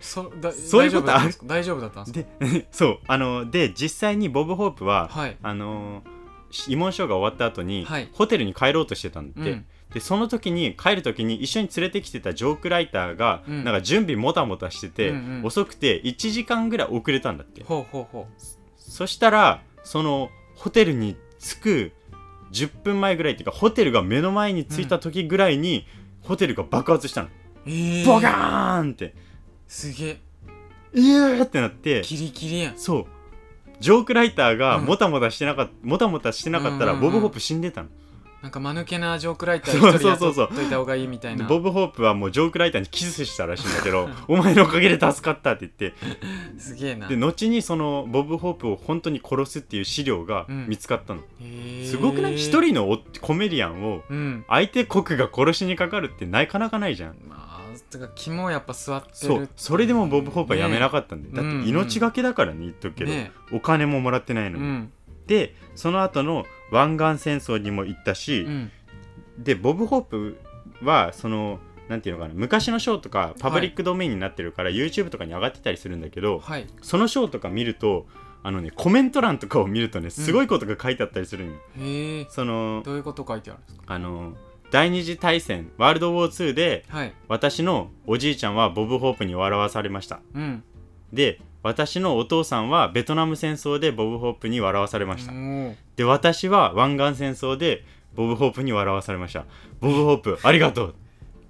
[0.00, 1.16] そだ そういうこと？
[1.16, 2.46] ある大丈夫だったんですか？
[2.58, 2.98] で そう。
[3.06, 5.36] あので実際にボブ・ホープは、はい。
[5.42, 6.02] あの
[6.68, 8.08] 慰問書が終わった後に、はい。
[8.12, 9.66] ホテルに帰ろうとしてたんで、うん。
[9.92, 13.64] でその時に帰る時に一緒に連れてきてたジョークライターが、うん。
[13.64, 15.46] なんか準備もたもたしてて、うんうん。
[15.46, 17.62] 遅くて1時間ぐらい遅れたんだって。
[17.64, 18.26] ほうほうほ
[18.76, 21.92] そしたらそのホテルに着く
[22.52, 25.86] 10分前ぐらいっていうかホテルが目の前に着いた時ぐらいに、
[26.22, 27.30] ホテルが爆発したの、う
[27.66, 29.14] ええボガーンって。
[29.68, 30.20] すげえ。
[30.94, 32.02] イエーってなって。
[32.02, 32.78] キリキリやん。
[32.78, 33.06] そう
[33.80, 34.84] ジョークライターがうん。
[34.86, 37.12] もたもたしてなかった、もたもたしてなかったらうんうんうん。
[37.12, 37.88] ボブ・ホープ死んでたの、
[38.42, 40.34] なんか間抜けなジョークライターそう一人そうそう。
[40.34, 41.46] そう雇っといた方がいいみたいな。
[41.46, 45.94] ボブ・ホープはもうジョークライターにキスしたらしいんだけど お前のおかげで助かったって言って。
[46.58, 47.08] すげえな。
[47.08, 50.66] で後にそのボブ・ホープを本当に殺すっていう資料がうん。
[50.68, 51.86] 見つかったの、へえ。
[51.86, 52.36] すごくない？
[52.36, 54.44] 一人のおコメディアンをうん。
[54.48, 57.16] 相手国が殺しにかかるってなかなかないじゃん。
[57.28, 59.48] まあてか肝やっぱ座ってるそう。
[59.56, 63.32] それでもボブ・ホープはやめなかったんだよ、ねだって命がけだからね言っとくけど、ね。
[63.52, 64.92] お金ももらってないのに、うん。
[65.26, 68.70] でその後の湾岸戦争にも行ったし、うん。
[69.38, 70.38] でボブ・ホープ
[70.82, 71.58] はその
[71.88, 76.66] なんていうのかな昔のショーとかパブリックドメインになってるから、YouTube とかに上がってたりするんだけどはい。
[76.82, 78.06] そのショーとか見ると
[78.42, 83.82] あのねコメント欄とかを見るとねすごいことが書いてあったりするんよ、へえそのどういうこと書いてあるんですか？
[83.86, 84.34] あの
[84.70, 87.12] 第二次大戦ワールドウォー2ではい。
[87.28, 90.20] 私のおじいちゃんはボブ・ホープに笑わされました。
[90.34, 90.62] うん。
[91.12, 95.32] で私のお父さんはベトナム戦争でボブ・ホープに笑わされました。
[95.96, 99.44] で私は湾岸戦争でボブ・ホープに笑わされました。
[99.80, 100.94] ボブ・ホープありがとう。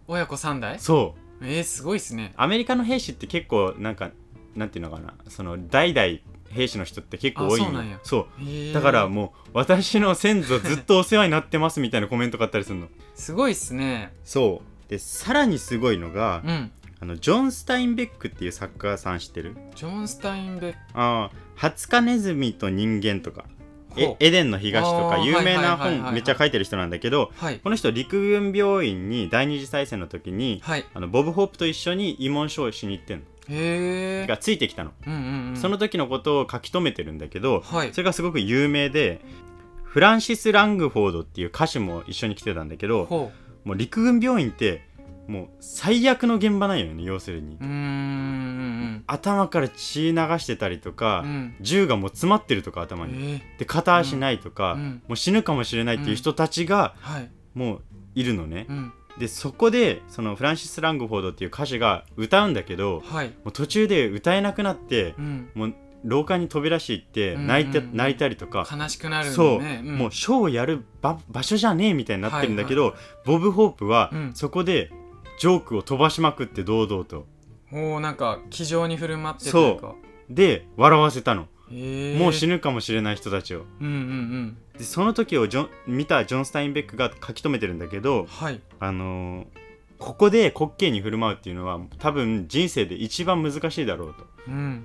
[0.08, 0.78] 親子3代？
[0.78, 1.44] そう。
[1.44, 2.32] えー、すごいっすね。
[2.36, 4.10] アメリカの兵士って結構なんか
[4.54, 5.14] なんていうのかな。
[5.28, 6.18] その代々
[6.56, 12.88] 兵士の人って結構多いんそうだからもう私の先祖ずっとお世話になってますみたいなコメントがあったりするの。
[13.14, 14.12] すごいっすね。
[14.24, 14.90] そう。
[14.90, 16.70] でさらにすごいのが、うん。
[16.98, 19.56] あのジョン・スタインベックっていう作家さん知ってる？
[19.74, 20.78] ジョン・スタインベック。
[20.94, 23.44] ああ「ハツカネズミと人間」とか
[23.96, 27.60] 「えエデンの東」とか有名な本めっちゃ書いてる人なんだけどはい。
[27.60, 30.86] この人陸軍病院に第二次大戦の時にはい。
[30.94, 35.56] あのボブ・ホープと一緒に慰問書をしに行ってんのへえがついてきたの、うんうんうん。
[35.56, 37.92] その時のことを書き留めてるんだけどはい。
[37.92, 39.20] それがすごく有名で
[39.84, 43.32] フランシス・ラングフォードっていう歌手も一緒に来てたんだけどほ
[43.64, 44.82] もう陸軍病院って
[45.26, 47.56] もう最悪の現場なんよね要するに。
[47.56, 47.70] ううーん。
[47.70, 51.30] うん頭から血流してたりとか、うん。
[51.30, 55.02] うん銃がもう詰まってるとか頭に、えで片足ないとか、うん。
[55.08, 57.30] もう死ぬかもしれないっていう人たちがー、はい。
[57.54, 57.82] もう
[58.14, 58.66] いるのね。
[58.68, 63.28] う、んでそこでそのフランシス・ラングフォードっていう歌手が歌うんだけどはい。
[63.28, 65.50] もう途中で歌えなくなってうん。
[65.54, 67.46] もう廊下に飛び出していってうん。
[67.46, 69.96] 泣いて、うんうん泣いたりとか、悲しくなるそう、ねん。
[69.96, 72.94] もうショーをやる場場所じゃねえみたいになってるんだけど、はい
[73.24, 74.32] ボブ・ホープはうん。
[74.34, 74.90] そこで
[75.40, 77.26] ジョークを飛ばしまくって堂々と。
[77.72, 79.94] おーなんか気丈に振る舞ってというか。
[80.28, 83.64] で笑わせたの、もう死ぬかもしれない人たちを。
[83.80, 84.56] うんうんうん。
[84.78, 88.60] でその時をジョン見たジョン・スタインベックが書き留めてるんだけどはい。
[88.80, 89.46] あのー
[89.98, 94.26] ここで滑稽に振る舞うっていうのは多分人生で一番難しいだろうと。
[94.46, 94.84] うん。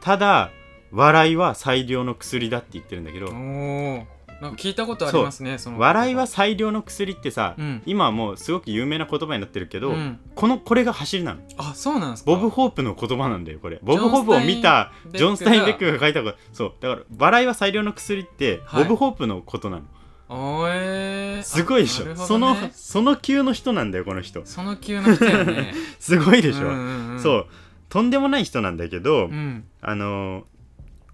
[0.00, 0.52] ただ
[0.92, 4.04] 笑いは最良の薬だって言ってるんだけどおー
[4.42, 7.82] なんか聞いたことありますねその笑いは最良の薬ってさ、うん。
[7.86, 10.18] 今はもうすごく有名な言葉になってるけど、うん。
[10.34, 11.40] このこれが走りなの。
[11.56, 12.30] あそうなんですか？
[12.32, 13.78] ボブ・ホープの言葉なんだよこれ。
[13.82, 16.38] ボブ・ホープを見たジジョンスタインベッククが書いたこと。
[16.52, 16.72] そう。
[16.80, 18.82] だから笑いは最良の薬ってはい。
[18.84, 19.84] ボブ・ホープのことなの、
[20.28, 21.42] おーえー。
[21.44, 22.06] すごいでしょ。
[22.06, 24.44] あなるほそのその級の人なんだよこの人。
[24.44, 25.72] その級の人やね。
[26.00, 27.20] すごいでしょ、うんうんうん。
[27.20, 27.46] そう。
[27.88, 29.64] とんでもない人なんだけど、うん。
[29.80, 30.44] あのー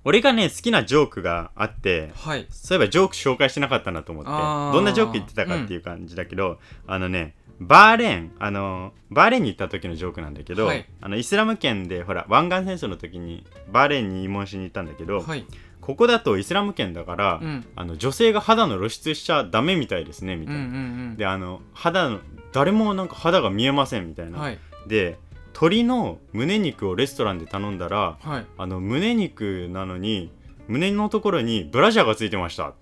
[0.08, 2.46] 俺がね好きなジョークがあってはい。
[2.48, 10.86] そういえばジョーク紹介してなかったなと思ってどんなジョーク言ってたかっていう感じだけど、あのねバーレーンあのバーレーンに行った時のジョークなんだけど、はい。
[11.02, 15.44] あのイスラム圏でほら湾岸戦争の時にバーレーンに慰問しに行ったんだけど、はい。
[15.82, 17.66] ここだとイスラム圏だから、うん。
[17.76, 20.78] あの女性が肌の露出しちゃダメみたいですねみうんうたいな、
[21.12, 21.16] ん。
[21.18, 22.20] であの肌の
[22.52, 24.54] 誰もなんか肌が見えませんみたいな、
[24.86, 25.18] で
[25.60, 28.46] 鶏の胸肉をレストランで頼んだらはい。
[28.56, 30.30] あの胸肉なのに
[30.68, 32.74] 胸のところにブラジャーがついてました。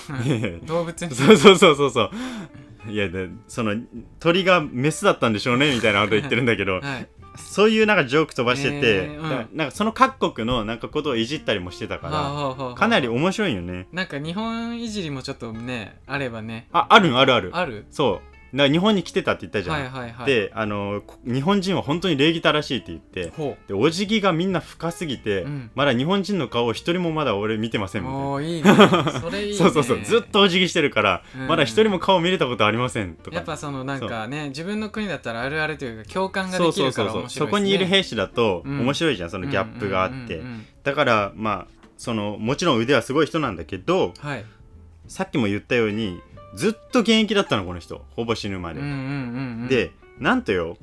[0.64, 1.14] 動物に。
[1.14, 1.90] そうそうそうそう。
[1.90, 2.10] そう
[2.90, 3.76] いやでその
[4.20, 7.08] 鳥がメスだったんでしょうねみたいなこと言ってるんだけど はい。
[7.36, 9.56] そういうなんかジョーク飛ばしてて、えーうん。
[9.56, 13.86] なんかその各国のなんかことをいじったりもしてたからかなり面白いよね。
[13.92, 16.68] なんか日本いじりもちょっとねあればね。
[16.72, 17.50] ああるんあるある。
[17.52, 17.84] ある？
[17.90, 20.26] そうだから日本に来てたって言ったじゃん、はいはいはい。
[20.26, 25.70] であのこ日本人は本当に礼儀正しいって言ってほでお辞儀がみんな深すぎて、うん。
[25.74, 29.02] まだ日本人の顔を一人もまだ俺見てませんみたいな。
[29.02, 29.10] ね。
[29.20, 29.56] それいいね。
[29.56, 30.00] そうそうそう。
[30.04, 31.48] ずっとお辞儀してるから、うん。
[31.48, 33.36] まだ一人も顔見れたことありませんとか。
[33.36, 38.80] やっぱそのなんかね自分の国だったらあるあるというか共感がそうそうできるからそうそうそ面白いねこにいる兵士だとうん。
[38.82, 40.66] 面白いじゃん、そのギャップがあって、うんうんうんうん。
[40.84, 44.44] だからまあそのもちろん腕はすごい人なんだけどはい。
[45.08, 46.20] さっきも言ったように
[46.54, 48.04] ずっと現役だったのこの人。
[48.10, 49.68] ほぼ死ぬまで、うんうんうんうん。
[49.68, 50.76] でなんとよ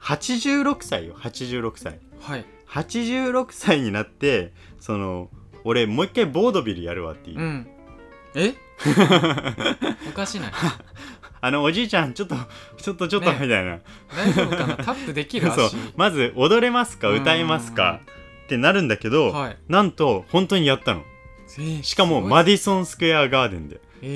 [0.00, 2.00] 86歳よ86歳。
[2.20, 2.46] はい。
[2.68, 5.30] 86歳になってその
[5.64, 7.66] 俺もう一回ボードビルやるわっていう、うん。
[8.34, 8.54] え？
[10.08, 10.52] おかしない。
[11.40, 12.36] あのおじいちゃんちょっと
[12.80, 13.38] ちょっとちょっとね。
[13.40, 13.78] みたいな、
[14.16, 14.76] 大丈夫かな？
[14.76, 15.66] タップできる そう。
[15.66, 15.76] 足。
[15.96, 17.08] まず踊れますか？
[17.10, 17.22] うん。
[17.22, 18.00] 歌えますか？
[18.44, 19.58] ってなるんだけど、はい。
[19.68, 21.02] なんと本当にやったの。
[21.58, 23.80] えーしかもマディソンスクエアガーデンで。
[24.02, 24.06] え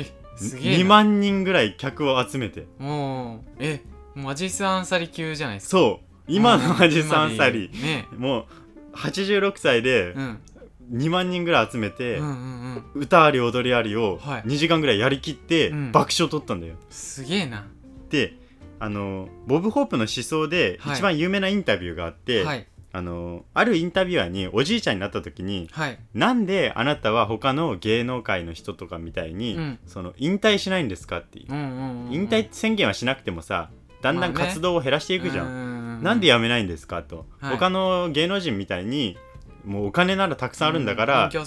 [0.00, 0.12] ー、
[0.48, 2.66] すげえ2な万人ぐらい客を集めて。
[2.78, 3.82] もうえ
[4.14, 5.70] マジスアンサリ級じゃないですか。
[5.70, 6.06] そう。
[6.26, 7.70] 今のマジサンサリ。
[7.72, 8.06] ね。
[8.16, 8.46] も
[8.92, 10.38] う86歳でうん。
[10.92, 13.02] 2万人ぐらい集めて、うんうんうん。
[13.02, 14.42] 歌あり踊りありをはい。
[14.42, 15.92] 2時間ぐらいやりきってうん。
[15.92, 17.66] 爆笑取ったんだよ、すげえな。
[18.10, 18.34] で
[18.80, 20.94] あのボブ・ホープの思想ではい。
[20.94, 25.98] 一番有名なインタビューがあって、はいあのあるインタビュアーにおじいちゃんになった時にはい。
[26.14, 29.78] なんであなたは他の芸能界の人とかみたいに、うん。
[29.86, 31.52] その引退しないんですかっていう。
[31.52, 33.70] うんうんうん引退宣言はしなくてもさ
[34.02, 34.46] だんだんまあね。
[34.46, 37.56] 活動を減らしていくじゃん、んなんで辞めないんですかと、はい。
[37.56, 39.16] 他の芸能人みたいに
[39.64, 41.40] もうお金ならたくさんあるんだから、そ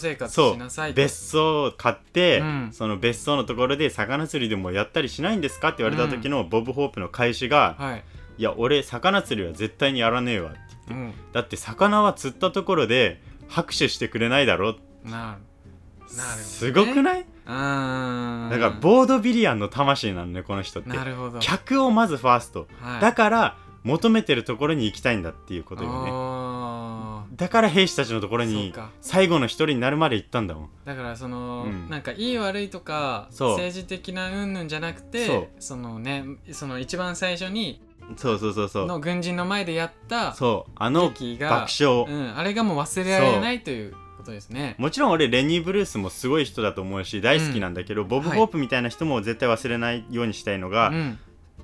[0.51, 2.69] うしなさいと別荘を買って、うん。
[2.71, 8.03] その別荘のところで魚釣りでもやったりしないんですかって言われた時のボブ・ホープの返しが、はい、
[8.37, 14.73] いや俺魚釣りは絶対にやらねえわってうん、だって魚は釣ったところで拍手してくれないだろ。
[14.73, 15.13] なる。
[15.13, 16.43] なるね。
[16.43, 17.25] すごくない？
[17.45, 20.89] あーだからボードビリアンの魂なのねこの人って。
[20.89, 22.67] なるほど、客をまずファースト。
[22.79, 26.09] はい、だから求めてるところに行きたいんだっていうことよね。
[26.11, 30.63] あだから兵士たちのところに最後の一人になるまで行ったんだもん。
[30.65, 31.89] ーだからその、うん。
[31.89, 37.81] なんかいい悪いとか政治的な云々じゃなくてそのねその一番最初に
[38.17, 38.85] そうそうそうそう。
[38.85, 40.71] の軍人の前でやったそう。
[40.75, 44.75] あの爆笑、うん、あれがもう忘れられないということですね。
[44.77, 48.37] もちろん俺レニー・ブルースもすごい人だと思うし大好きなんだけど、ボブ・はい。
[48.37, 51.19] ホープみたいな人も絶対忘れないようにしたいのが、うん。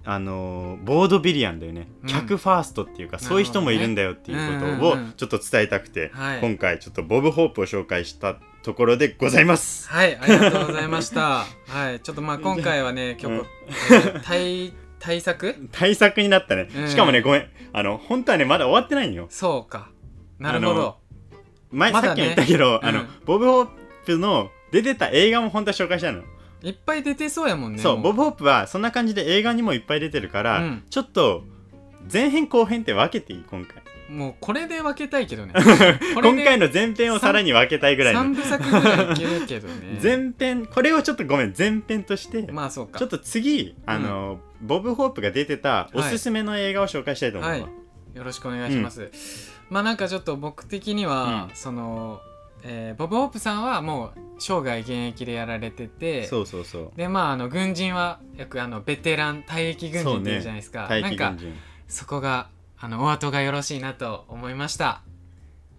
[0.05, 2.07] あのーボードビリアンだよね、うん。
[2.09, 5.13] 客ファーストっていうかそういう人もいるんだよっていうことをうんうんうん。
[5.13, 6.41] ちょっと伝えたくて、はい。
[6.41, 9.89] 今回ちょっとボブ・ホープを紹介したところでございます。
[9.89, 11.45] はいありがとうございました。
[11.67, 13.45] はいちょっとまあ今回はね今日、うん。
[14.31, 15.69] えー対対策？
[15.71, 16.87] 対策になったね、うん。
[16.89, 17.49] しかもねごめん。
[17.73, 19.27] あの本当はねまだ終わってないんよ。
[19.29, 19.89] そうか。
[20.37, 20.97] なるほど。
[21.71, 22.01] 前、ね。
[22.01, 23.67] さっきも言ったけど、あのうんボブ・ホー
[24.05, 26.23] プの出てた映画も本当は紹介したの、
[26.61, 30.83] いっぱい出てそうやもんねそうもボブ・ホープはそんな感じで映画にもいっぱい出てるから、うん。
[30.89, 31.43] ちょっと
[32.11, 33.43] 前編後編って分けていい？
[33.49, 33.78] 今回
[34.09, 35.53] もうこれで分けたいけどね。
[36.15, 38.21] 今回の前編をさらに分けたいぐらいの。
[38.21, 39.99] 3部作ぐらいいけるけどね。
[40.01, 42.97] 前編これをちょっとごめん前編として、まあそうか。
[42.97, 48.17] ちょっと次あの、ボブ・ホープが出てたおすすめの映画を紹介したいと思うわ、はい。
[48.17, 49.11] よろしくお願いします、
[49.69, 51.55] まあなんかちょっと僕的には、うん。
[51.55, 52.19] その、
[52.63, 56.97] えーボブ・ホープさんはもう生涯現役でやられててそうそうそう。
[56.97, 61.59] でまああの軍人はよくあのベテラン退役軍人っていうじゃないですか、大なんか気軍人。
[61.87, 62.49] そこが
[62.81, 65.01] あのお後がよろしいなと思いました。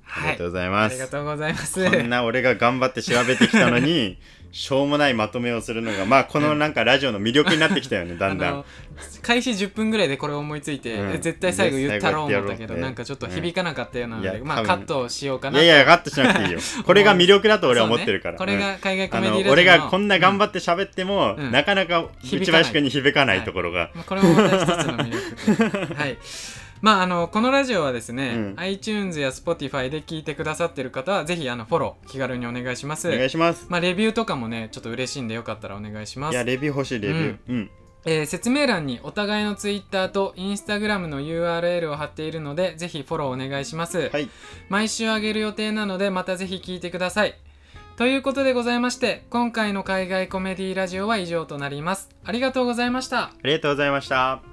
[0.02, 0.30] はい。
[0.30, 1.90] ありがとうございあます、りがとうございます。
[1.90, 4.18] こんな俺が頑張って調べてきたのに
[4.52, 8.64] しょうもないまとめをするのがまあこのなんかラジオの魅力になってきたよねだんだん。
[9.22, 11.10] 開始10分ぐらいでこれ思いついて、うん。
[11.14, 14.34] え絶対最後言ったろう思ったけど、なんかちょっと響かなかったようなので、うん。
[14.34, 16.58] いやまあカットしようかないやいやカットしなくていいよ。
[16.84, 18.38] これが魅力だと俺は思ってるから、ね。
[18.38, 21.50] これが海外コメディラジオの俺がこんな頑張って喋っても、うん。
[21.50, 25.12] なかなか内林君に響かないところが、まあ、これもまた一つの魅
[25.56, 25.94] 力で。
[25.94, 26.18] はい
[26.80, 28.54] まああのこのラジオはですね、うん。
[28.58, 33.08] iTunes や Spotify で聞いてくださってる方はぜひあのフォロー気軽にお願いします。
[33.08, 33.66] お願いします。
[33.68, 36.32] まあレビューとかもねちょっと嬉しいんでよかったらお願いします。
[36.32, 37.38] いやレビュー欲しいレビュー。
[37.48, 37.70] うん、
[38.06, 44.28] えー説明欄にお互いの Twitter と Instagram の URL を貼っているのでぜひフォローお願いします、はい。
[44.68, 47.34] 毎週上げる予定なのでまたぜひ聞いてください。
[47.96, 52.08] ということでございまして今回の海外コメディラジオは以上となります。
[52.24, 53.24] ありがとうございました。
[53.24, 54.49] ありがとうございました